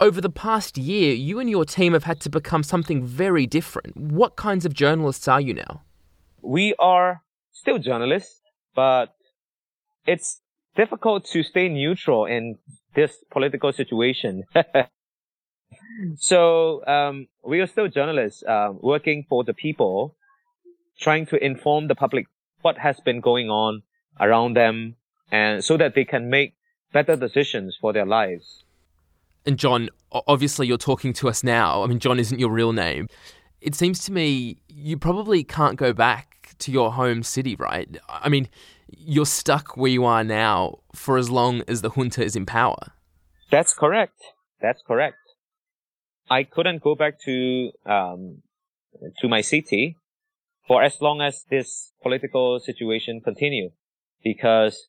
Over 0.00 0.22
the 0.22 0.30
past 0.30 0.78
year, 0.78 1.12
you 1.12 1.40
and 1.40 1.50
your 1.50 1.66
team 1.66 1.92
have 1.92 2.04
had 2.04 2.20
to 2.22 2.30
become 2.30 2.62
something 2.62 3.04
very 3.04 3.46
different. 3.46 3.98
What 3.98 4.34
kinds 4.34 4.64
of 4.64 4.72
journalists 4.72 5.28
are 5.28 5.42
you 5.42 5.52
now? 5.52 5.82
We 6.40 6.74
are 6.78 7.22
still 7.52 7.78
journalists, 7.78 8.40
but 8.74 9.14
it's 10.06 10.40
difficult 10.74 11.26
to 11.32 11.42
stay 11.42 11.68
neutral 11.68 12.24
in 12.24 12.56
this 12.94 13.22
political 13.30 13.74
situation. 13.74 14.44
so 16.16 16.82
um, 16.86 17.28
we 17.44 17.60
are 17.60 17.66
still 17.66 17.88
journalists 17.88 18.42
uh, 18.42 18.72
working 18.80 19.26
for 19.28 19.44
the 19.44 19.52
people, 19.52 20.16
trying 20.98 21.26
to 21.26 21.44
inform 21.44 21.88
the 21.88 21.94
public 21.94 22.26
what 22.62 22.78
has 22.78 22.98
been 23.00 23.20
going 23.20 23.50
on 23.50 23.82
around 24.18 24.56
them, 24.56 24.96
and 25.30 25.62
so 25.62 25.76
that 25.76 25.94
they 25.94 26.06
can 26.06 26.30
make 26.30 26.54
better 26.90 27.16
decisions 27.16 27.76
for 27.78 27.92
their 27.92 28.06
lives. 28.06 28.64
And 29.46 29.58
John, 29.58 29.88
obviously, 30.12 30.66
you're 30.66 30.78
talking 30.78 31.12
to 31.14 31.28
us 31.28 31.42
now. 31.42 31.82
I 31.82 31.86
mean, 31.86 31.98
John 31.98 32.18
isn't 32.18 32.38
your 32.38 32.50
real 32.50 32.72
name. 32.72 33.08
It 33.60 33.74
seems 33.74 34.04
to 34.04 34.12
me 34.12 34.58
you 34.68 34.96
probably 34.96 35.44
can't 35.44 35.76
go 35.76 35.92
back 35.92 36.54
to 36.58 36.70
your 36.70 36.92
home 36.92 37.22
city, 37.22 37.56
right? 37.56 37.88
I 38.08 38.28
mean, 38.28 38.48
you're 38.88 39.26
stuck 39.26 39.76
where 39.76 39.90
you 39.90 40.04
are 40.04 40.24
now 40.24 40.80
for 40.94 41.16
as 41.16 41.30
long 41.30 41.62
as 41.68 41.82
the 41.82 41.90
junta 41.90 42.22
is 42.24 42.36
in 42.36 42.46
power. 42.46 42.92
That's 43.50 43.74
correct. 43.74 44.20
That's 44.60 44.82
correct. 44.86 45.16
I 46.28 46.44
couldn't 46.44 46.82
go 46.82 46.94
back 46.94 47.20
to 47.24 47.70
um, 47.86 48.42
to 49.20 49.28
my 49.28 49.40
city 49.40 49.96
for 50.68 50.82
as 50.82 51.00
long 51.00 51.20
as 51.20 51.44
this 51.50 51.92
political 52.02 52.60
situation 52.60 53.20
continued, 53.20 53.72
because 54.22 54.88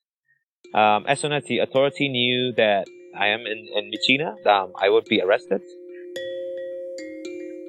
Um, 0.74 1.06
as 1.08 1.20
soon 1.20 1.34
as 1.34 1.44
the 1.46 1.60
authority 1.60 2.08
knew 2.08 2.54
that 2.56 2.86
I 3.18 3.28
am 3.28 3.42
in, 3.42 3.68
in 3.76 3.92
Myitkyina, 3.92 4.46
um, 4.48 4.72
I 4.82 4.90
would 4.90 5.06
be 5.06 5.22
arrested 5.22 5.62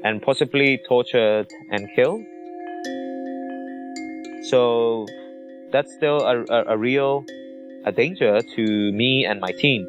and 0.04 0.22
possibly 0.22 0.80
tortured 0.88 1.48
and 1.70 1.88
killed. 1.96 2.22
So 4.44 5.06
that's 5.72 5.92
still 5.94 6.20
a, 6.20 6.42
a, 6.44 6.64
a 6.74 6.76
real 6.76 7.24
a 7.84 7.90
danger 7.90 8.40
to 8.54 8.92
me 8.92 9.24
and 9.24 9.40
my 9.40 9.50
team. 9.50 9.86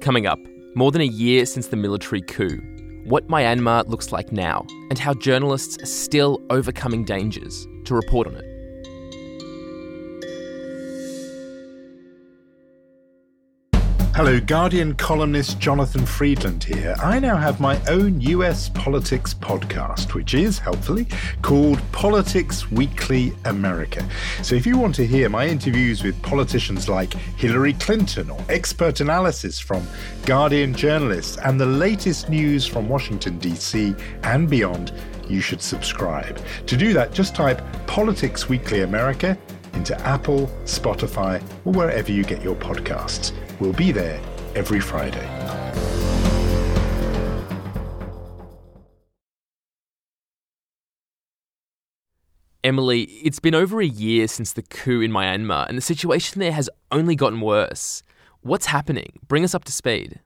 Coming 0.00 0.26
up, 0.26 0.40
more 0.74 0.90
than 0.90 1.02
a 1.02 1.04
year 1.04 1.46
since 1.46 1.68
the 1.68 1.76
military 1.76 2.22
coup, 2.22 2.58
what 3.04 3.28
Myanmar 3.28 3.86
looks 3.86 4.10
like 4.10 4.32
now, 4.32 4.66
and 4.88 4.98
how 4.98 5.14
journalists 5.14 5.80
are 5.80 5.86
still 5.86 6.40
overcoming 6.50 7.04
dangers 7.04 7.68
to 7.90 7.96
report 7.96 8.28
on 8.28 8.36
it. 8.36 8.49
Hello, 14.22 14.38
Guardian 14.38 14.94
columnist 14.96 15.58
Jonathan 15.58 16.04
Freedland 16.04 16.62
here. 16.62 16.94
I 17.02 17.18
now 17.18 17.38
have 17.38 17.58
my 17.58 17.80
own 17.88 18.20
US 18.20 18.68
politics 18.68 19.32
podcast, 19.32 20.12
which 20.12 20.34
is, 20.34 20.58
helpfully, 20.58 21.06
called 21.40 21.80
Politics 21.90 22.70
Weekly 22.70 23.32
America. 23.46 24.06
So 24.42 24.56
if 24.56 24.66
you 24.66 24.76
want 24.76 24.94
to 24.96 25.06
hear 25.06 25.30
my 25.30 25.46
interviews 25.46 26.04
with 26.04 26.20
politicians 26.20 26.86
like 26.86 27.14
Hillary 27.14 27.72
Clinton 27.72 28.28
or 28.28 28.44
expert 28.50 29.00
analysis 29.00 29.58
from 29.58 29.86
Guardian 30.26 30.74
journalists 30.74 31.38
and 31.38 31.58
the 31.58 31.64
latest 31.64 32.28
news 32.28 32.66
from 32.66 32.90
Washington, 32.90 33.38
D.C. 33.38 33.94
and 34.24 34.50
beyond, 34.50 34.92
you 35.30 35.40
should 35.40 35.62
subscribe. 35.62 36.38
To 36.66 36.76
do 36.76 36.92
that, 36.92 37.14
just 37.14 37.34
type 37.34 37.62
Politics 37.86 38.50
Weekly 38.50 38.82
America 38.82 39.38
into 39.72 39.98
Apple, 40.00 40.46
Spotify, 40.64 41.42
or 41.64 41.72
wherever 41.72 42.12
you 42.12 42.22
get 42.22 42.42
your 42.42 42.56
podcasts. 42.56 43.32
We'll 43.60 43.74
be 43.74 43.92
there 43.92 44.20
every 44.54 44.80
Friday. 44.80 45.28
Emily, 52.64 53.02
it's 53.02 53.38
been 53.38 53.54
over 53.54 53.80
a 53.80 53.86
year 53.86 54.28
since 54.28 54.52
the 54.52 54.62
coup 54.62 55.00
in 55.00 55.10
Myanmar, 55.10 55.68
and 55.68 55.78
the 55.78 55.82
situation 55.82 56.40
there 56.40 56.52
has 56.52 56.68
only 56.90 57.16
gotten 57.16 57.40
worse. 57.40 58.02
What's 58.42 58.66
happening? 58.66 59.18
Bring 59.28 59.44
us 59.44 59.54
up 59.54 59.64
to 59.64 59.72
speed. 59.72 60.20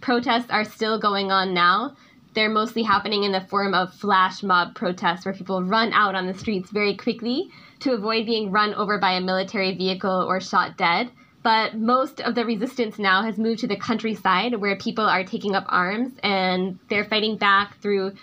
Protests 0.00 0.50
are 0.50 0.64
still 0.64 1.00
going 1.00 1.32
on 1.32 1.54
now. 1.54 1.96
They're 2.34 2.50
mostly 2.50 2.82
happening 2.82 3.24
in 3.24 3.32
the 3.32 3.40
form 3.40 3.72
of 3.72 3.94
flash 3.94 4.42
mob 4.42 4.74
protests 4.74 5.24
where 5.24 5.34
people 5.34 5.62
run 5.62 5.92
out 5.92 6.14
on 6.14 6.26
the 6.26 6.34
streets 6.34 6.70
very 6.70 6.96
quickly 6.96 7.50
to 7.80 7.92
avoid 7.92 8.26
being 8.26 8.50
run 8.52 8.74
over 8.74 8.98
by 8.98 9.12
a 9.12 9.20
military 9.20 9.74
vehicle 9.74 10.24
or 10.28 10.40
shot 10.40 10.76
dead. 10.76 11.10
But 11.46 11.76
most 11.76 12.20
of 12.20 12.34
the 12.34 12.44
resistance 12.44 12.98
now 12.98 13.22
has 13.22 13.38
moved 13.38 13.60
to 13.60 13.68
the 13.68 13.76
countryside 13.76 14.56
where 14.56 14.74
people 14.74 15.04
are 15.04 15.22
taking 15.22 15.54
up 15.54 15.64
arms 15.68 16.14
and 16.24 16.76
they're 16.88 17.04
fighting 17.04 17.36
back 17.36 17.78
through 17.80 18.14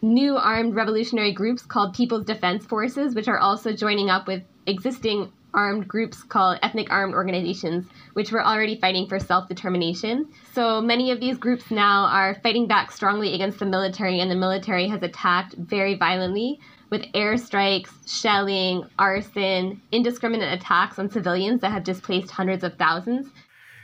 new 0.00 0.36
armed 0.36 0.76
revolutionary 0.76 1.32
groups 1.32 1.62
called 1.62 1.92
People's 1.92 2.24
Defense 2.24 2.64
Forces, 2.64 3.16
which 3.16 3.26
are 3.26 3.40
also 3.40 3.72
joining 3.72 4.10
up 4.10 4.28
with 4.28 4.44
existing 4.68 5.32
armed 5.52 5.88
groups 5.88 6.22
called 6.22 6.60
ethnic 6.62 6.88
armed 6.92 7.14
organizations, 7.14 7.84
which 8.12 8.30
were 8.30 8.46
already 8.46 8.78
fighting 8.78 9.08
for 9.08 9.18
self 9.18 9.48
determination. 9.48 10.28
So 10.52 10.80
many 10.80 11.10
of 11.10 11.18
these 11.18 11.36
groups 11.36 11.72
now 11.72 12.04
are 12.04 12.36
fighting 12.44 12.68
back 12.68 12.92
strongly 12.92 13.34
against 13.34 13.58
the 13.58 13.66
military, 13.66 14.20
and 14.20 14.30
the 14.30 14.36
military 14.36 14.86
has 14.86 15.02
attacked 15.02 15.54
very 15.54 15.96
violently 15.96 16.60
with 16.90 17.02
airstrikes, 17.12 17.90
shelling, 18.06 18.84
arson, 18.98 19.80
indiscriminate 19.92 20.52
attacks 20.52 20.98
on 20.98 21.10
civilians 21.10 21.60
that 21.60 21.72
have 21.72 21.84
displaced 21.84 22.30
hundreds 22.30 22.64
of 22.64 22.76
thousands. 22.76 23.28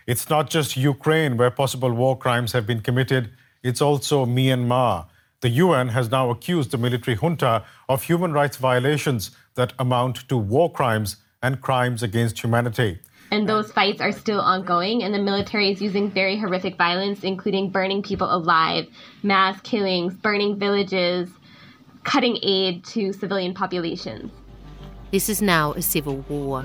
It's 0.06 0.28
not 0.28 0.50
just 0.50 0.76
Ukraine 0.76 1.36
where 1.36 1.50
possible 1.50 1.92
war 1.92 2.16
crimes 2.18 2.52
have 2.52 2.66
been 2.66 2.80
committed, 2.80 3.30
it's 3.62 3.80
also 3.80 4.26
Myanmar. 4.26 5.06
The 5.40 5.48
UN 5.50 5.88
has 5.88 6.10
now 6.10 6.30
accused 6.30 6.70
the 6.70 6.78
military 6.78 7.16
junta 7.16 7.64
of 7.88 8.02
human 8.02 8.32
rights 8.32 8.56
violations 8.56 9.30
that 9.54 9.72
amount 9.78 10.28
to 10.28 10.36
war 10.36 10.72
crimes 10.72 11.16
and 11.42 11.60
crimes 11.60 12.02
against 12.02 12.42
humanity. 12.42 12.98
And 13.30 13.48
those 13.48 13.72
fights 13.72 14.00
are 14.00 14.12
still 14.12 14.40
ongoing, 14.40 15.02
and 15.02 15.12
the 15.12 15.18
military 15.18 15.70
is 15.70 15.82
using 15.82 16.10
very 16.10 16.38
horrific 16.38 16.76
violence, 16.76 17.24
including 17.24 17.70
burning 17.70 18.02
people 18.02 18.32
alive, 18.32 18.86
mass 19.22 19.60
killings, 19.62 20.14
burning 20.14 20.58
villages, 20.58 21.28
cutting 22.04 22.38
aid 22.42 22.84
to 22.84 23.12
civilian 23.12 23.54
populations. 23.54 24.30
This 25.10 25.28
is 25.28 25.40
now 25.40 25.72
a 25.72 25.82
civil 25.82 26.18
war, 26.28 26.62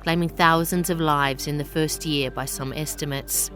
claiming 0.00 0.28
thousands 0.28 0.90
of 0.90 1.00
lives 1.00 1.46
in 1.46 1.58
the 1.58 1.64
first 1.64 2.04
year 2.04 2.30
by 2.30 2.44
some 2.44 2.72
estimates. 2.72 3.50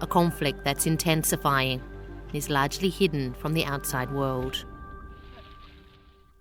A 0.00 0.06
conflict 0.06 0.64
that's 0.64 0.86
intensifying 0.86 1.80
and 2.28 2.36
is 2.36 2.50
largely 2.50 2.88
hidden 2.88 3.34
from 3.34 3.54
the 3.54 3.64
outside 3.64 4.12
world. 4.12 4.64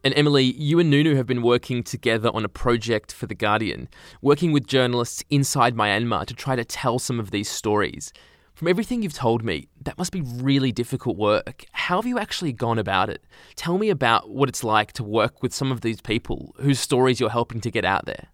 And 0.03 0.13
Emily, 0.17 0.43
you 0.43 0.79
and 0.79 0.89
Nunu 0.89 1.15
have 1.15 1.25
been 1.25 1.41
working 1.41 1.81
together 1.81 2.29
on 2.33 2.43
a 2.43 2.49
project 2.49 3.13
for 3.13 3.25
The 3.25 3.35
Guardian, 3.35 3.87
working 4.21 4.51
with 4.51 4.67
journalists 4.67 5.23
inside 5.29 5.75
Myanmar 5.75 6.25
to 6.25 6.33
try 6.33 6.57
to 6.57 6.65
tell 6.65 6.99
some 6.99 7.21
of 7.21 7.31
these 7.31 7.49
stories. 7.49 8.11
From 8.63 8.69
everything 8.69 9.01
you've 9.03 9.13
told 9.13 9.43
me, 9.43 9.67
that 9.81 9.97
must 9.97 10.13
be 10.13 10.21
really 10.21 10.71
difficult 10.71 11.17
work. 11.17 11.65
How 11.73 11.97
have 11.97 12.05
you 12.05 12.17
actually 12.17 12.53
gone 12.53 12.79
about 12.79 13.09
it? 13.09 13.21
Tell 13.57 13.77
me 13.77 13.89
about 13.89 14.29
what 14.29 14.47
it's 14.47 14.63
like 14.63 14.93
to 14.93 15.03
work 15.03 15.43
with 15.43 15.53
some 15.53 15.69
of 15.69 15.81
these 15.81 15.99
people 15.99 16.55
whose 16.61 16.79
stories 16.79 17.19
you're 17.19 17.29
helping 17.29 17.59
to 17.59 17.69
get 17.69 17.83
out 17.83 18.05
there. 18.05 18.27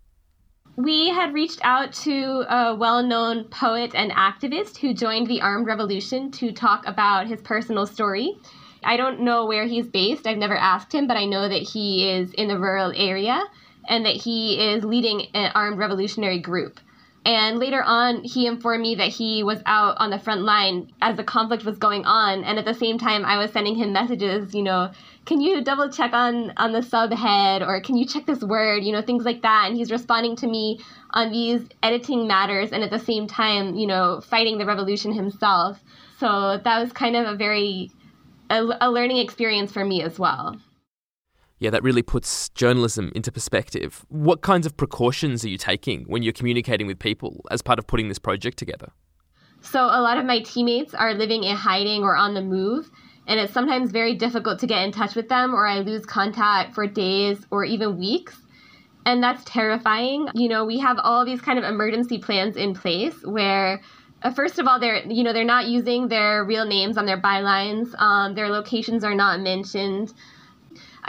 We 0.75 1.09
had 1.09 1.33
reached 1.33 1.61
out 1.63 1.93
to 2.03 2.45
a 2.47 2.75
well 2.75 3.01
known 3.01 3.45
poet 3.45 3.95
and 3.95 4.11
activist 4.11 4.77
who 4.77 4.93
joined 4.93 5.25
the 5.25 5.41
armed 5.41 5.65
revolution 5.65 6.29
to 6.33 6.51
talk 6.51 6.85
about 6.85 7.25
his 7.25 7.41
personal 7.41 7.87
story. 7.87 8.37
I 8.83 8.97
don't 8.97 9.21
know 9.21 9.47
where 9.47 9.65
he's 9.65 9.87
based, 9.87 10.27
I've 10.27 10.37
never 10.37 10.55
asked 10.55 10.93
him, 10.93 11.07
but 11.07 11.17
I 11.17 11.25
know 11.25 11.49
that 11.49 11.63
he 11.63 12.07
is 12.07 12.33
in 12.33 12.49
the 12.49 12.59
rural 12.59 12.93
area 12.95 13.45
and 13.87 14.05
that 14.05 14.17
he 14.17 14.61
is 14.61 14.83
leading 14.83 15.25
an 15.33 15.51
armed 15.55 15.79
revolutionary 15.79 16.39
group. 16.39 16.79
And 17.25 17.59
later 17.59 17.83
on, 17.83 18.23
he 18.23 18.47
informed 18.47 18.81
me 18.81 18.95
that 18.95 19.09
he 19.09 19.43
was 19.43 19.61
out 19.65 19.97
on 19.99 20.09
the 20.09 20.19
front 20.19 20.41
line 20.41 20.91
as 21.01 21.17
the 21.17 21.23
conflict 21.23 21.65
was 21.65 21.77
going 21.77 22.05
on. 22.05 22.43
And 22.43 22.57
at 22.57 22.65
the 22.65 22.73
same 22.73 22.97
time, 22.97 23.25
I 23.25 23.37
was 23.37 23.51
sending 23.51 23.75
him 23.75 23.91
messages, 23.91 24.55
you 24.55 24.63
know, 24.63 24.91
can 25.25 25.41
you 25.41 25.61
double 25.61 25.89
check 25.89 26.13
on, 26.13 26.53
on 26.57 26.71
the 26.71 26.79
subhead 26.79 27.67
or 27.67 27.81
can 27.81 27.97
you 27.97 28.05
check 28.05 28.25
this 28.25 28.41
word, 28.41 28.83
you 28.83 28.93
know, 28.93 29.01
things 29.01 29.25
like 29.25 29.41
that. 29.41 29.65
And 29.67 29.75
he's 29.75 29.91
responding 29.91 30.37
to 30.37 30.47
me 30.47 30.79
on 31.11 31.31
these 31.31 31.67
editing 31.83 32.25
matters 32.25 32.71
and 32.71 32.83
at 32.83 32.89
the 32.89 32.99
same 32.99 33.27
time, 33.27 33.75
you 33.75 33.85
know, 33.85 34.21
fighting 34.21 34.57
the 34.57 34.65
revolution 34.65 35.11
himself. 35.11 35.83
So 36.19 36.59
that 36.63 36.79
was 36.79 36.93
kind 36.93 37.15
of 37.15 37.27
a 37.27 37.35
very, 37.35 37.91
a, 38.49 38.65
a 38.81 38.89
learning 38.89 39.17
experience 39.17 39.71
for 39.71 39.83
me 39.83 40.01
as 40.01 40.17
well. 40.17 40.59
Yeah, 41.59 41.69
that 41.71 41.83
really 41.83 42.01
puts 42.01 42.49
journalism 42.49 43.11
into 43.15 43.31
perspective. 43.31 44.05
What 44.07 44.41
kinds 44.41 44.65
of 44.65 44.77
precautions 44.77 45.43
are 45.43 45.49
you 45.49 45.57
taking 45.57 46.05
when 46.05 46.23
you're 46.23 46.33
communicating 46.33 46.87
with 46.87 46.99
people 46.99 47.45
as 47.51 47.61
part 47.61 47.79
of 47.79 47.87
putting 47.87 48.07
this 48.07 48.19
project 48.19 48.57
together? 48.57 48.91
So, 49.61 49.81
a 49.81 49.99
lot 50.01 50.17
of 50.17 50.25
my 50.25 50.39
teammates 50.39 50.93
are 50.93 51.13
living 51.13 51.43
in 51.43 51.55
hiding 51.57 52.03
or 52.03 52.15
on 52.15 52.33
the 52.33 52.41
move, 52.41 52.89
and 53.27 53.41
it's 53.41 53.53
sometimes 53.53 53.91
very 53.91 54.15
difficult 54.15 54.59
to 54.59 54.67
get 54.67 54.83
in 54.83 54.93
touch 54.93 55.15
with 55.15 55.27
them, 55.27 55.53
or 55.53 55.67
I 55.67 55.79
lose 55.79 56.05
contact 56.05 56.73
for 56.73 56.87
days 56.87 57.45
or 57.51 57.65
even 57.65 57.99
weeks. 57.99 58.37
And 59.05 59.21
that's 59.21 59.43
terrifying. 59.43 60.29
You 60.35 60.47
know, 60.47 60.65
we 60.65 60.79
have 60.79 60.97
all 61.01 61.25
these 61.25 61.41
kind 61.41 61.59
of 61.59 61.65
emergency 61.65 62.19
plans 62.19 62.55
in 62.55 62.73
place 62.73 63.15
where 63.23 63.81
uh, 64.21 64.31
first 64.31 64.59
of 64.59 64.67
all, 64.67 64.79
they're 64.79 65.05
you 65.05 65.23
know 65.23 65.33
they're 65.33 65.43
not 65.43 65.67
using 65.67 66.07
their 66.07 66.45
real 66.45 66.65
names 66.65 66.97
on 66.97 67.05
their 67.05 67.19
bylines. 67.19 67.99
Um, 67.99 68.35
their 68.35 68.49
locations 68.49 69.03
are 69.03 69.15
not 69.15 69.39
mentioned. 69.39 70.13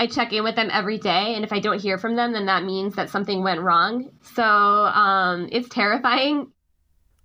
I 0.01 0.07
check 0.07 0.33
in 0.33 0.45
with 0.45 0.57
them 0.57 0.71
every 0.73 0.97
day, 0.97 1.35
and 1.35 1.45
if 1.45 1.53
I 1.53 1.61
don't 1.61 1.79
hear 1.79 1.99
from 1.99 2.17
them, 2.17 2.33
then 2.33 2.47
that 2.47 2.65
means 2.65 2.95
that 2.95 3.11
something 3.11 3.43
went 3.43 3.61
wrong. 3.61 4.11
So 4.35 4.43
um, 4.43 5.47
it's 5.53 5.69
terrifying. 5.69 6.51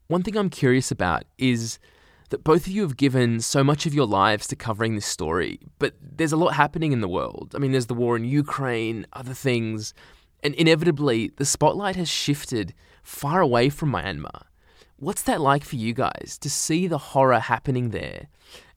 One 0.08 0.24
thing 0.24 0.36
I'm 0.36 0.50
curious 0.50 0.92
about 0.92 1.24
is 1.38 1.80
that 2.32 2.44
both 2.44 2.68
of 2.68 2.74
you 2.74 2.82
have 2.82 2.98
given 2.98 3.40
so 3.40 3.64
much 3.64 3.86
of 3.86 3.94
your 3.94 4.06
lives 4.06 4.46
to 4.48 4.58
covering 4.58 4.96
this 4.96 5.06
story, 5.06 5.62
but 5.80 5.96
there's 6.02 6.34
a 6.34 6.38
lot 6.38 6.56
happening 6.56 6.92
in 6.92 7.00
the 7.00 7.08
world. 7.08 7.54
I 7.56 7.60
mean, 7.60 7.72
there's 7.72 7.86
the 7.86 7.94
war 7.94 8.18
in 8.18 8.26
Ukraine, 8.26 9.08
other 9.14 9.34
things, 9.34 9.94
and 10.44 10.54
inevitably 10.56 11.32
the 11.38 11.46
spotlight 11.46 11.96
has 11.96 12.10
shifted 12.10 12.74
far 13.04 13.40
away 13.40 13.70
from 13.70 13.94
Myanmar. 13.94 14.48
What's 14.98 15.22
that 15.22 15.40
like 15.40 15.64
for 15.64 15.78
you 15.78 15.94
guys 15.94 16.38
to 16.42 16.50
see 16.50 16.88
the 16.88 16.98
horror 16.98 17.40
happening 17.40 17.92
there? 17.92 18.28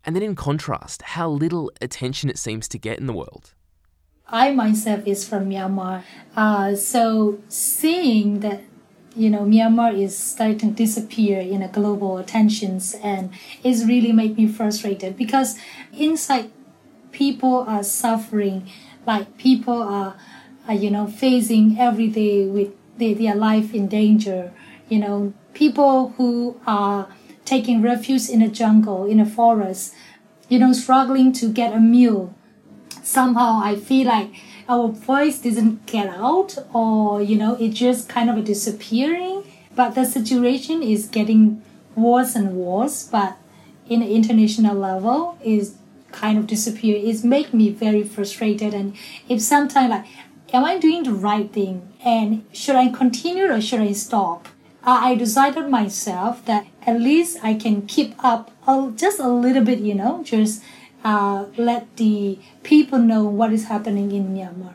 And 0.04 0.14
then 0.14 0.22
in 0.22 0.36
contrast, 0.36 1.02
how 1.02 1.28
little 1.28 1.72
attention 1.80 2.30
it 2.30 2.38
seems 2.38 2.68
to 2.68 2.78
get 2.78 3.00
in 3.00 3.06
the 3.06 3.12
world? 3.12 3.54
I 4.28 4.52
myself 4.52 5.06
is 5.06 5.26
from 5.26 5.48
Myanmar. 5.48 6.02
Uh, 6.36 6.74
so 6.74 7.38
seeing 7.48 8.40
that, 8.40 8.60
you 9.16 9.30
know, 9.30 9.40
Myanmar 9.40 9.98
is 9.98 10.16
starting 10.16 10.58
to 10.58 10.66
disappear 10.70 11.40
in 11.40 11.62
a 11.62 11.68
global 11.68 12.18
attentions 12.18 12.94
and 13.02 13.30
it's 13.64 13.84
really 13.84 14.12
make 14.12 14.36
me 14.36 14.46
frustrated 14.46 15.16
because 15.16 15.58
inside 15.96 16.50
people 17.10 17.64
are 17.66 17.82
suffering, 17.82 18.68
like 19.06 19.38
people 19.38 19.82
are, 19.82 20.16
are 20.66 20.74
you 20.74 20.90
know, 20.90 21.06
facing 21.06 21.78
every 21.78 22.08
day 22.08 22.46
with 22.46 22.68
their, 22.98 23.14
their 23.14 23.34
life 23.34 23.72
in 23.74 23.88
danger. 23.88 24.52
You 24.90 24.98
know, 24.98 25.32
people 25.54 26.10
who 26.18 26.60
are 26.66 27.08
taking 27.44 27.80
refuge 27.80 28.28
in 28.28 28.42
a 28.42 28.48
jungle, 28.48 29.06
in 29.06 29.20
a 29.20 29.26
forest, 29.26 29.94
you 30.50 30.58
know, 30.58 30.72
struggling 30.74 31.32
to 31.32 31.48
get 31.50 31.72
a 31.72 31.80
meal. 31.80 32.34
Somehow 33.08 33.60
I 33.64 33.76
feel 33.76 34.06
like 34.06 34.30
our 34.68 34.88
voice 34.88 35.38
doesn't 35.40 35.86
get 35.86 36.08
out 36.08 36.58
or, 36.74 37.22
you 37.22 37.36
know, 37.36 37.54
it 37.54 37.70
just 37.70 38.06
kind 38.06 38.28
of 38.28 38.44
disappearing. 38.44 39.44
But 39.74 39.94
the 39.94 40.04
situation 40.04 40.82
is 40.82 41.06
getting 41.06 41.62
worse 41.96 42.34
and 42.34 42.54
worse. 42.54 43.04
But 43.04 43.38
in 43.88 44.00
the 44.00 44.14
international 44.14 44.76
level 44.76 45.38
is 45.42 45.76
kind 46.12 46.36
of 46.36 46.46
disappear. 46.46 47.00
It's 47.02 47.24
make 47.24 47.54
me 47.54 47.70
very 47.70 48.04
frustrated. 48.04 48.74
And 48.74 48.94
if 49.26 49.40
sometimes 49.40 49.90
like, 49.90 50.06
am 50.52 50.64
I 50.66 50.78
doing 50.78 51.04
the 51.04 51.14
right 51.14 51.50
thing? 51.50 51.88
And 52.04 52.44
should 52.52 52.76
I 52.76 52.88
continue 52.90 53.50
or 53.50 53.62
should 53.62 53.80
I 53.80 53.92
stop? 53.92 54.48
I 54.84 55.14
decided 55.14 55.70
myself 55.70 56.44
that 56.44 56.66
at 56.86 57.00
least 57.00 57.38
I 57.42 57.54
can 57.54 57.86
keep 57.86 58.14
up 58.22 58.50
just 58.96 59.18
a 59.18 59.28
little 59.28 59.64
bit, 59.64 59.78
you 59.78 59.94
know, 59.94 60.22
just 60.24 60.62
uh, 61.04 61.46
let 61.56 61.96
the 61.96 62.38
people 62.68 62.98
know 62.98 63.24
what 63.24 63.50
is 63.50 63.64
happening 63.64 64.12
in 64.12 64.28
Myanmar. 64.34 64.74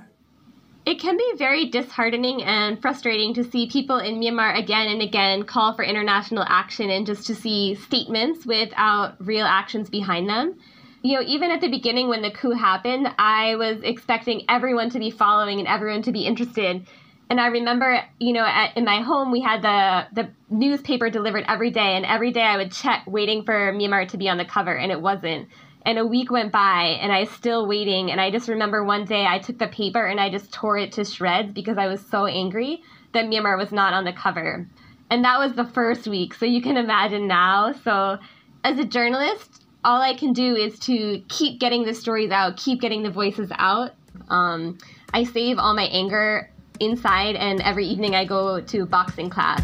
It 0.84 0.99
can 0.99 1.15
be 1.15 1.34
very 1.38 1.69
disheartening 1.69 2.41
and 2.41 2.82
frustrating 2.82 3.36
to 3.36 3.43
see 3.43 3.69
people 3.69 3.99
in 3.99 4.19
Myanmar 4.19 4.58
again 4.58 4.88
and 4.88 4.99
again 4.99 5.43
call 5.43 5.75
for 5.75 5.84
international 5.84 6.43
action 6.47 6.89
and 6.89 7.06
just 7.06 7.27
to 7.27 7.36
see 7.36 7.75
statements 7.75 8.47
without 8.47 9.23
real 9.23 9.45
actions 9.45 9.91
behind 9.91 10.27
them. 10.27 10.56
You 11.03 11.19
know, 11.19 11.25
even 11.27 11.51
at 11.51 11.62
the 11.62 11.69
beginning 11.69 12.10
when 12.10 12.23
the 12.23 12.32
coup 12.32 12.53
happened, 12.53 13.08
I 13.19 13.58
was 13.58 13.77
expecting 13.84 14.43
everyone 14.49 14.89
to 14.89 14.99
be 14.99 15.12
following 15.12 15.60
and 15.60 15.67
everyone 15.67 16.01
to 16.03 16.12
be 16.12 16.25
interested. 16.25 16.88
And 17.29 17.39
I 17.39 17.47
remember, 17.47 18.03
you 18.19 18.34
know, 18.34 18.45
at, 18.45 18.75
in 18.75 18.86
my 18.86 19.01
home, 19.01 19.32
we 19.32 19.41
had 19.41 19.62
the, 19.62 20.08
the 20.21 20.29
newspaper 20.49 21.12
delivered 21.12 21.45
every 21.47 21.69
day, 21.69 21.95
and 21.95 22.06
every 22.06 22.32
day 22.32 22.41
I 22.41 22.58
would 22.58 22.71
check 22.71 23.03
waiting 23.06 23.43
for 23.43 23.71
Myanmar 23.71 24.08
to 24.10 24.17
be 24.17 24.29
on 24.29 24.38
the 24.38 24.45
cover, 24.45 24.75
and 24.75 24.91
it 24.91 24.99
wasn't 24.99 25.47
and 25.85 25.97
a 25.97 26.05
week 26.05 26.31
went 26.31 26.51
by 26.51 26.97
and 27.01 27.11
I 27.11 27.21
was 27.21 27.29
still 27.31 27.67
waiting. 27.67 28.11
And 28.11 28.19
I 28.21 28.31
just 28.31 28.47
remember 28.47 28.83
one 28.83 29.05
day 29.05 29.25
I 29.25 29.39
took 29.39 29.57
the 29.57 29.67
paper 29.67 30.05
and 30.05 30.19
I 30.19 30.29
just 30.29 30.53
tore 30.53 30.77
it 30.77 30.93
to 30.93 31.05
shreds 31.05 31.51
because 31.51 31.77
I 31.77 31.87
was 31.87 32.05
so 32.05 32.25
angry 32.25 32.81
that 33.13 33.25
Myanmar 33.25 33.57
was 33.57 33.71
not 33.71 33.93
on 33.93 34.05
the 34.05 34.13
cover. 34.13 34.67
And 35.09 35.23
that 35.25 35.39
was 35.39 35.53
the 35.53 35.65
first 35.65 36.07
week. 36.07 36.33
So 36.33 36.45
you 36.45 36.61
can 36.61 36.77
imagine 36.77 37.27
now. 37.27 37.73
So 37.83 38.17
as 38.63 38.79
a 38.79 38.85
journalist, 38.85 39.65
all 39.83 40.01
I 40.01 40.13
can 40.13 40.33
do 40.33 40.55
is 40.55 40.79
to 40.79 41.21
keep 41.27 41.59
getting 41.59 41.83
the 41.83 41.93
stories 41.93 42.31
out, 42.31 42.57
keep 42.57 42.79
getting 42.79 43.03
the 43.03 43.11
voices 43.11 43.51
out. 43.55 43.91
Um, 44.29 44.77
I 45.13 45.25
save 45.25 45.59
all 45.59 45.75
my 45.75 45.85
anger 45.85 46.49
inside, 46.79 47.35
and 47.35 47.61
every 47.61 47.85
evening 47.85 48.15
I 48.15 48.25
go 48.25 48.61
to 48.61 48.85
boxing 48.85 49.29
class. 49.29 49.61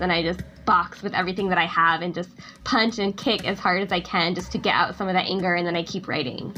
And 0.00 0.12
I 0.12 0.22
just 0.22 0.40
box 0.64 1.02
with 1.02 1.14
everything 1.14 1.48
that 1.48 1.58
I 1.58 1.66
have 1.66 2.02
and 2.02 2.14
just 2.14 2.30
punch 2.64 2.98
and 2.98 3.16
kick 3.16 3.44
as 3.46 3.58
hard 3.58 3.82
as 3.82 3.92
I 3.92 4.00
can 4.00 4.34
just 4.34 4.52
to 4.52 4.58
get 4.58 4.74
out 4.74 4.96
some 4.96 5.08
of 5.08 5.14
that 5.14 5.26
anger 5.26 5.54
and 5.54 5.66
then 5.66 5.76
I 5.76 5.82
keep 5.82 6.08
writing. 6.08 6.54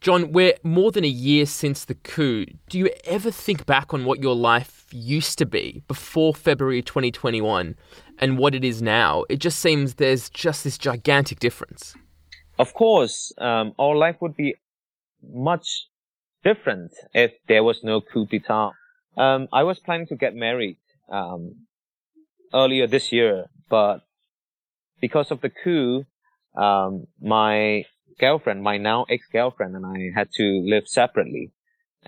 John, 0.00 0.32
we're 0.32 0.54
more 0.62 0.90
than 0.90 1.04
a 1.04 1.08
year 1.08 1.44
since 1.44 1.84
the 1.84 1.94
coup. 1.94 2.46
Do 2.70 2.78
you 2.78 2.88
ever 3.04 3.30
think 3.30 3.66
back 3.66 3.92
on 3.92 4.06
what 4.06 4.22
your 4.22 4.34
life 4.34 4.77
used 4.90 5.38
to 5.38 5.46
be 5.46 5.82
before 5.88 6.34
February 6.34 6.82
2021 6.82 7.76
and 8.18 8.38
what 8.38 8.54
it 8.54 8.64
is 8.64 8.82
now? 8.82 9.24
It 9.28 9.38
just 9.38 9.58
seems 9.58 9.94
there's 9.94 10.30
just 10.30 10.64
this 10.64 10.78
gigantic 10.78 11.38
difference. 11.38 11.94
Of 12.58 12.74
course, 12.74 13.32
um, 13.38 13.72
our 13.78 13.96
life 13.96 14.16
would 14.20 14.36
be 14.36 14.56
much 15.22 15.86
different 16.42 16.92
if 17.14 17.32
there 17.46 17.62
was 17.62 17.80
no 17.82 18.00
coup 18.00 18.26
d'etat. 18.26 18.72
Um, 19.16 19.48
I 19.52 19.62
was 19.62 19.78
planning 19.78 20.06
to 20.08 20.16
get 20.16 20.34
married 20.34 20.78
um, 21.10 21.66
earlier 22.52 22.86
this 22.86 23.12
year, 23.12 23.46
but 23.68 23.98
because 25.00 25.30
of 25.30 25.40
the 25.40 25.50
coup, 25.50 26.04
um, 26.56 27.06
my 27.20 27.84
girlfriend, 28.18 28.62
my 28.62 28.78
now 28.78 29.06
ex-girlfriend 29.08 29.76
and 29.76 29.86
I 29.86 30.18
had 30.18 30.28
to 30.34 30.62
live 30.64 30.88
separately. 30.88 31.52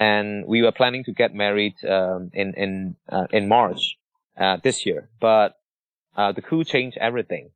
And 0.00 0.46
we 0.46 0.62
were 0.62 0.72
planning 0.72 1.04
to 1.04 1.12
get 1.12 1.34
married, 1.34 1.74
um, 1.84 2.30
in, 2.32 2.54
in, 2.56 2.96
uh, 3.08 3.26
in 3.30 3.48
March, 3.48 3.98
uh, 4.40 4.56
this 4.64 4.86
year. 4.86 5.10
But, 5.20 5.56
uh, 6.16 6.32
the 6.32 6.40
coup 6.40 6.64
changed 6.64 6.96
everything. 6.98 7.50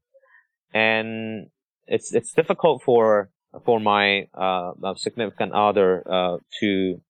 And 0.75 1.49
it's, 1.87 2.13
it's 2.13 2.33
difficult 2.35 2.83
for, 2.83 3.31
for 3.65 3.81
my, 3.81 4.29
uh, 4.35 4.73
significant 4.97 5.53
other, 5.55 6.05
uh, 6.07 6.37
to, 6.61 7.01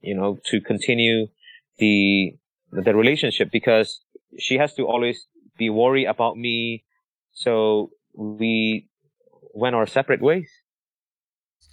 you 0.00 0.14
know, 0.14 0.38
to 0.50 0.60
continue 0.60 1.26
the, 1.78 2.36
the 2.70 2.94
relationship 2.94 3.50
because 3.50 4.00
she 4.38 4.56
has 4.58 4.74
to 4.74 4.86
always 4.86 5.26
be 5.58 5.68
worried 5.68 6.06
about 6.06 6.38
me. 6.38 6.84
So 7.32 7.90
we 8.14 8.86
went 9.52 9.74
our 9.74 9.86
separate 9.86 10.22
ways. 10.22 10.48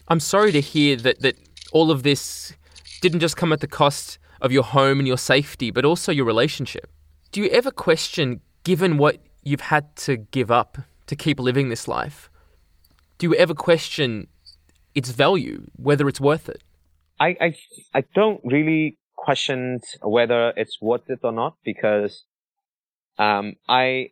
I'm 0.08 0.20
sorry 0.20 0.52
to 0.52 0.62
hear 0.62 0.96
that, 0.96 1.22
that 1.22 1.36
all 1.72 1.92
of 1.92 2.02
this 2.02 2.54
didn't 3.02 3.20
just 3.20 3.38
come 3.38 3.54
at 3.54 3.60
the 3.60 3.68
cost 3.68 4.20
of 4.42 4.52
your 4.52 4.64
home 4.64 5.00
and 5.00 5.08
your 5.08 5.18
safety, 5.18 5.72
but 5.72 5.86
also 5.86 6.12
your 6.12 6.26
relationship. 6.26 6.90
Do 7.32 7.42
you 7.42 7.50
ever 7.50 7.72
question, 7.72 8.42
given 8.64 8.98
what 8.98 9.18
you've 9.44 9.62
had 9.62 9.96
to 9.98 10.18
give 10.18 10.52
up 10.52 10.78
to 11.08 11.16
keep 11.16 11.40
living 11.40 11.70
this 11.70 11.88
life, 11.88 12.30
do 13.18 13.28
you 13.28 13.36
ever 13.36 13.54
question 13.54 14.28
its 14.94 15.12
value, 15.12 15.68
whether 15.76 16.08
it's 16.08 16.22
worth 16.22 16.50
it? 16.50 16.64
I, 17.20 17.36
I, 17.40 17.56
I 17.94 18.04
don't 18.14 18.42
really 18.44 18.98
question 19.16 19.80
whether 20.02 20.54
it's 20.56 20.82
worth 20.82 21.10
it 21.10 21.20
or 21.24 21.32
not 21.32 21.58
because 21.64 22.24
um, 23.18 23.56
I 23.68 24.12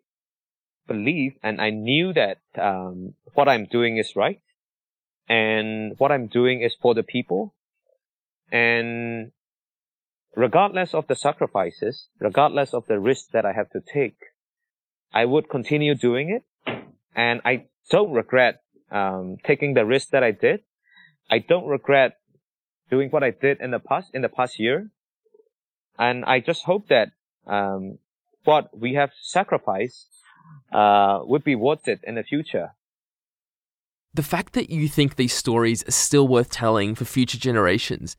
believe 0.88 1.34
and 1.41 1.62
I 1.62 1.69
knew 1.69 2.13
that 2.13 2.38
um, 2.60 3.13
what 3.34 3.48
I'm 3.48 3.65
doing 3.65 3.98
is 3.98 4.15
right 4.15 4.41
and 5.28 5.93
what 5.98 6.12
I'm 6.12 6.28
doing 6.28 6.62
is 6.62 6.76
for 6.80 6.93
the 6.93 7.04
people. 7.04 7.55
And 8.51 9.31
regardless 10.36 10.93
of 10.93 11.08
the 11.08 11.15
sacrifices, 11.15 12.08
regardless 12.19 12.73
of 12.73 12.86
the 12.88 12.99
risks 12.99 13.29
that 13.34 13.45
I 13.45 13.53
have 13.53 13.69
to 13.71 13.81
take, 13.81 14.17
I 15.13 15.25
would 15.25 15.49
continue 15.49 15.95
doing 15.95 16.29
it. 16.29 16.43
And 17.15 17.41
I 17.45 17.65
don't 17.89 18.12
regret 18.12 18.62
um, 18.91 19.38
taking 19.43 19.73
the 19.73 19.86
risk 19.86 20.10
that 20.10 20.23
I 20.23 20.31
did. 20.31 20.62
I 21.29 21.39
don't 21.39 21.67
regret 21.67 22.17
doing 22.89 23.10
what 23.10 23.23
I 23.23 23.31
did 23.31 23.62
in 23.62 23.71
the 23.71 23.79
past, 23.79 24.12
in 24.13 24.21
the 24.21 24.29
past 24.29 24.60
year. 24.60 24.91
And 25.97 26.25
I 26.25 26.41
just 26.41 26.63
hope 26.63 26.89
that 26.89 27.10
um, 27.47 27.99
what 28.43 28.77
we 28.77 28.95
have 28.95 29.12
sacrificed 29.21 30.08
uh, 30.71 31.19
would 31.23 31.43
be 31.43 31.55
worth 31.55 31.88
it 31.88 32.01
in 32.03 32.15
the 32.15 32.23
future 32.23 32.73
the 34.15 34.23
fact 34.23 34.53
that 34.53 34.69
you 34.69 34.88
think 34.88 35.15
these 35.15 35.34
stories 35.34 35.86
are 35.88 35.91
still 35.91 36.25
worth 36.25 36.49
telling 36.49 36.95
for 36.95 37.03
future 37.03 37.38
generations, 37.38 38.15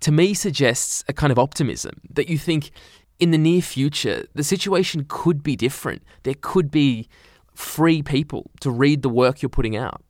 to 0.00 0.12
me 0.12 0.34
suggests 0.34 1.04
a 1.08 1.12
kind 1.12 1.30
of 1.30 1.38
optimism 1.38 2.00
that 2.10 2.28
you 2.28 2.38
think 2.38 2.70
in 3.18 3.30
the 3.30 3.38
near 3.38 3.62
future 3.62 4.26
the 4.34 4.44
situation 4.44 5.06
could 5.08 5.42
be 5.42 5.56
different. 5.56 6.02
There 6.24 6.34
could 6.40 6.70
be 6.70 7.08
free 7.54 8.02
people 8.02 8.50
to 8.60 8.70
read 8.70 9.02
the 9.02 9.08
work 9.08 9.40
you're 9.42 9.48
putting 9.48 9.76
out. 9.76 10.02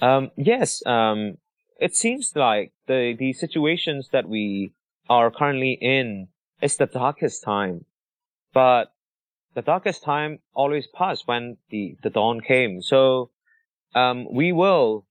Um, 0.00 0.30
yes, 0.36 0.84
um, 0.86 1.38
it 1.78 1.96
seems 1.96 2.32
like 2.34 2.72
the 2.86 3.14
the 3.18 3.32
situations 3.32 4.10
that 4.12 4.28
we 4.28 4.72
are 5.08 5.30
currently 5.30 5.78
in 5.80 6.28
is 6.60 6.76
the 6.76 6.86
darkest 6.86 7.42
time, 7.42 7.84
but 8.52 8.92
the 9.54 9.62
darkest 9.62 10.02
time 10.02 10.40
always 10.52 10.86
passed 10.86 11.26
when 11.26 11.56
the 11.70 11.96
the 12.02 12.10
dawn 12.10 12.40
came. 12.40 12.82
So 12.82 13.30
um, 13.94 14.26
we 14.30 14.52
will 14.52 15.06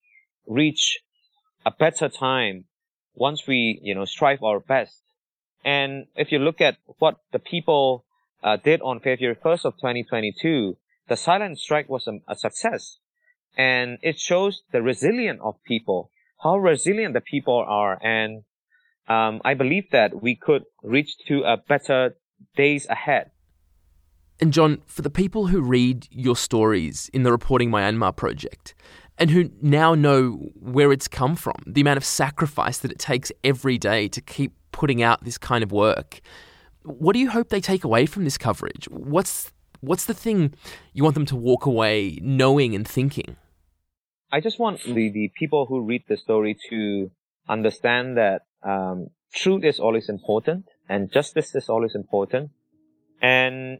reach 0.47 0.99
a 1.65 1.71
better 1.71 2.09
time 2.09 2.65
once 3.15 3.47
we, 3.47 3.79
you 3.81 3.95
know, 3.95 4.05
strive 4.05 4.43
our 4.43 4.59
best. 4.59 5.01
And 5.63 6.07
if 6.15 6.31
you 6.31 6.39
look 6.39 6.61
at 6.61 6.77
what 6.99 7.17
the 7.31 7.39
people 7.39 8.05
uh, 8.43 8.57
did 8.57 8.81
on 8.81 8.99
February 8.99 9.35
1st 9.35 9.65
of 9.65 9.73
2022, 9.75 10.77
the 11.07 11.15
silent 11.15 11.59
strike 11.59 11.89
was 11.89 12.07
a, 12.07 12.19
a 12.27 12.35
success. 12.35 12.97
And 13.57 13.97
it 14.01 14.19
shows 14.19 14.63
the 14.71 14.81
resilience 14.81 15.39
of 15.43 15.55
people, 15.63 16.09
how 16.41 16.57
resilient 16.57 17.13
the 17.13 17.21
people 17.21 17.63
are. 17.67 17.99
And 18.03 18.43
um, 19.07 19.41
I 19.45 19.53
believe 19.53 19.91
that 19.91 20.21
we 20.21 20.35
could 20.35 20.63
reach 20.81 21.17
to 21.27 21.43
a 21.43 21.57
better 21.57 22.15
days 22.55 22.87
ahead. 22.89 23.31
And 24.39 24.51
John, 24.51 24.81
for 24.85 25.03
the 25.03 25.09
people 25.09 25.47
who 25.47 25.61
read 25.61 26.07
your 26.09 26.35
stories 26.35 27.09
in 27.13 27.23
the 27.23 27.31
Reporting 27.31 27.69
Myanmar 27.69 28.15
project, 28.15 28.73
and 29.17 29.29
who 29.29 29.49
now 29.61 29.95
know 29.95 30.51
where 30.59 30.91
it's 30.91 31.07
come 31.07 31.35
from, 31.35 31.55
the 31.65 31.81
amount 31.81 31.97
of 31.97 32.05
sacrifice 32.05 32.79
that 32.79 32.91
it 32.91 32.99
takes 32.99 33.31
every 33.43 33.77
day 33.77 34.07
to 34.07 34.21
keep 34.21 34.53
putting 34.71 35.01
out 35.01 35.23
this 35.23 35.37
kind 35.37 35.63
of 35.63 35.71
work. 35.71 36.19
What 36.83 37.13
do 37.13 37.19
you 37.19 37.29
hope 37.29 37.49
they 37.49 37.61
take 37.61 37.83
away 37.83 38.05
from 38.05 38.23
this 38.23 38.37
coverage? 38.37 38.85
What's 38.89 39.51
what's 39.79 40.05
the 40.05 40.13
thing 40.13 40.53
you 40.93 41.03
want 41.03 41.13
them 41.13 41.25
to 41.27 41.35
walk 41.35 41.65
away 41.65 42.17
knowing 42.21 42.73
and 42.73 42.87
thinking? 42.87 43.35
I 44.31 44.39
just 44.39 44.59
want 44.59 44.81
the, 44.83 45.09
the 45.09 45.31
people 45.37 45.67
who 45.67 45.81
read 45.81 46.05
the 46.07 46.17
story 46.17 46.57
to 46.69 47.11
understand 47.47 48.17
that 48.17 48.41
um, 48.63 49.09
truth 49.33 49.63
is 49.63 49.79
always 49.79 50.09
important 50.09 50.65
and 50.89 51.11
justice 51.11 51.53
is 51.53 51.69
always 51.69 51.93
important. 51.95 52.49
And 53.21 53.79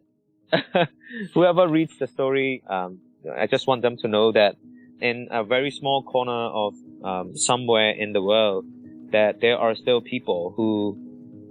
whoever 1.33 1.67
reads 1.67 1.97
the 1.97 2.07
story, 2.07 2.63
um, 2.69 2.99
I 3.35 3.47
just 3.47 3.67
want 3.67 3.81
them 3.81 3.97
to 3.97 4.07
know 4.07 4.31
that 4.33 4.55
in 5.01 5.27
a 5.31 5.43
very 5.43 5.71
small 5.71 6.03
corner 6.03 6.31
of 6.31 6.75
um, 7.03 7.35
somewhere 7.35 7.91
in 7.91 8.13
the 8.13 8.21
world, 8.21 8.65
that 9.11 9.41
there 9.41 9.57
are 9.57 9.75
still 9.75 10.01
people 10.01 10.53
who 10.55 10.97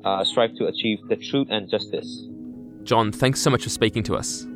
uh, 0.04 0.24
strive 0.24 0.54
to 0.56 0.66
achieve 0.66 0.98
the 1.08 1.16
truth 1.16 1.48
and 1.50 1.70
justice. 1.70 2.26
John, 2.82 3.12
thanks 3.12 3.40
so 3.40 3.50
much 3.50 3.62
for 3.62 3.70
speaking 3.70 4.02
to 4.04 4.16
us. 4.16 4.46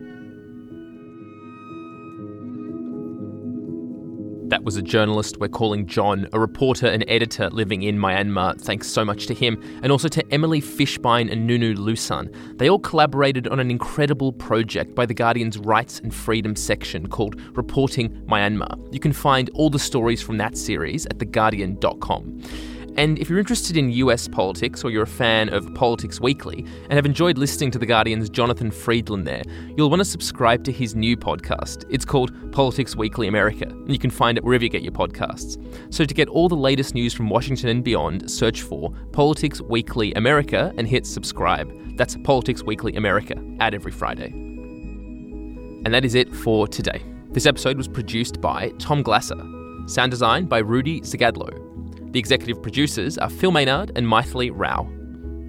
That 4.48 4.62
was 4.62 4.76
a 4.76 4.82
journalist 4.82 5.38
we're 5.38 5.48
calling 5.48 5.86
John, 5.86 6.28
a 6.32 6.38
reporter 6.38 6.86
and 6.86 7.04
editor 7.08 7.50
living 7.50 7.82
in 7.82 7.98
Myanmar. 7.98 8.60
Thanks 8.60 8.86
so 8.86 9.04
much 9.04 9.26
to 9.26 9.34
him, 9.34 9.60
and 9.82 9.90
also 9.90 10.06
to 10.06 10.24
Emily 10.32 10.60
Fishbein 10.60 11.32
and 11.32 11.48
Nunu 11.48 11.74
Lusan. 11.74 12.32
They 12.56 12.70
all 12.70 12.78
collaborated 12.78 13.48
on 13.48 13.58
an 13.58 13.72
incredible 13.72 14.32
project 14.32 14.94
by 14.94 15.04
The 15.04 15.14
Guardian's 15.14 15.58
Rights 15.58 15.98
and 15.98 16.14
Freedom 16.14 16.54
section 16.54 17.08
called 17.08 17.40
Reporting 17.56 18.10
Myanmar. 18.28 18.92
You 18.92 19.00
can 19.00 19.12
find 19.12 19.50
all 19.54 19.68
the 19.68 19.80
stories 19.80 20.22
from 20.22 20.38
that 20.38 20.56
series 20.56 21.06
at 21.06 21.18
theguardian.com. 21.18 22.42
And 22.96 23.18
if 23.18 23.28
you're 23.28 23.38
interested 23.38 23.76
in 23.76 23.90
US 23.90 24.26
politics 24.26 24.82
or 24.82 24.90
you're 24.90 25.02
a 25.02 25.06
fan 25.06 25.50
of 25.50 25.72
Politics 25.74 26.18
Weekly 26.18 26.60
and 26.84 26.94
have 26.94 27.04
enjoyed 27.04 27.36
listening 27.36 27.70
to 27.72 27.78
The 27.78 27.84
Guardian's 27.84 28.30
Jonathan 28.30 28.70
Freedland 28.70 29.26
there, 29.26 29.42
you'll 29.76 29.90
want 29.90 30.00
to 30.00 30.04
subscribe 30.04 30.64
to 30.64 30.72
his 30.72 30.94
new 30.94 31.14
podcast. 31.14 31.84
It's 31.90 32.06
called 32.06 32.32
Politics 32.52 32.96
Weekly 32.96 33.28
America, 33.28 33.66
and 33.66 33.92
you 33.92 33.98
can 33.98 34.08
find 34.08 34.38
it 34.38 34.44
wherever 34.44 34.64
you 34.64 34.70
get 34.70 34.82
your 34.82 34.92
podcasts. 34.92 35.62
So 35.92 36.06
to 36.06 36.14
get 36.14 36.28
all 36.28 36.48
the 36.48 36.56
latest 36.56 36.94
news 36.94 37.12
from 37.12 37.28
Washington 37.28 37.68
and 37.68 37.84
beyond, 37.84 38.30
search 38.30 38.62
for 38.62 38.90
Politics 39.12 39.60
Weekly 39.60 40.14
America 40.14 40.72
and 40.78 40.88
hit 40.88 41.06
subscribe. 41.06 41.70
That's 41.98 42.16
Politics 42.24 42.62
Weekly 42.62 42.96
America, 42.96 43.34
out 43.60 43.74
every 43.74 43.92
Friday. 43.92 44.28
And 45.84 45.92
that 45.92 46.06
is 46.06 46.14
it 46.14 46.34
for 46.34 46.66
today. 46.66 47.02
This 47.32 47.44
episode 47.44 47.76
was 47.76 47.88
produced 47.88 48.40
by 48.40 48.70
Tom 48.78 49.02
Glasser. 49.02 49.36
Sound 49.86 50.10
design 50.10 50.46
by 50.46 50.58
Rudy 50.58 51.02
Zagadlo. 51.02 51.75
The 52.12 52.18
executive 52.18 52.62
producers 52.62 53.18
are 53.18 53.28
Phil 53.28 53.50
Maynard 53.50 53.92
and 53.96 54.06
Maithili 54.06 54.50
Rao. 54.52 54.88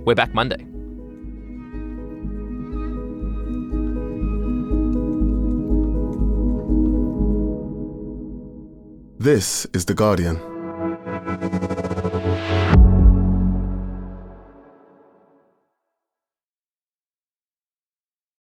We're 0.06 0.16
back 0.16 0.34
Monday. 0.34 0.66
This 9.20 9.68
is 9.74 9.86
The 9.86 9.94
Guardian. 9.94 10.38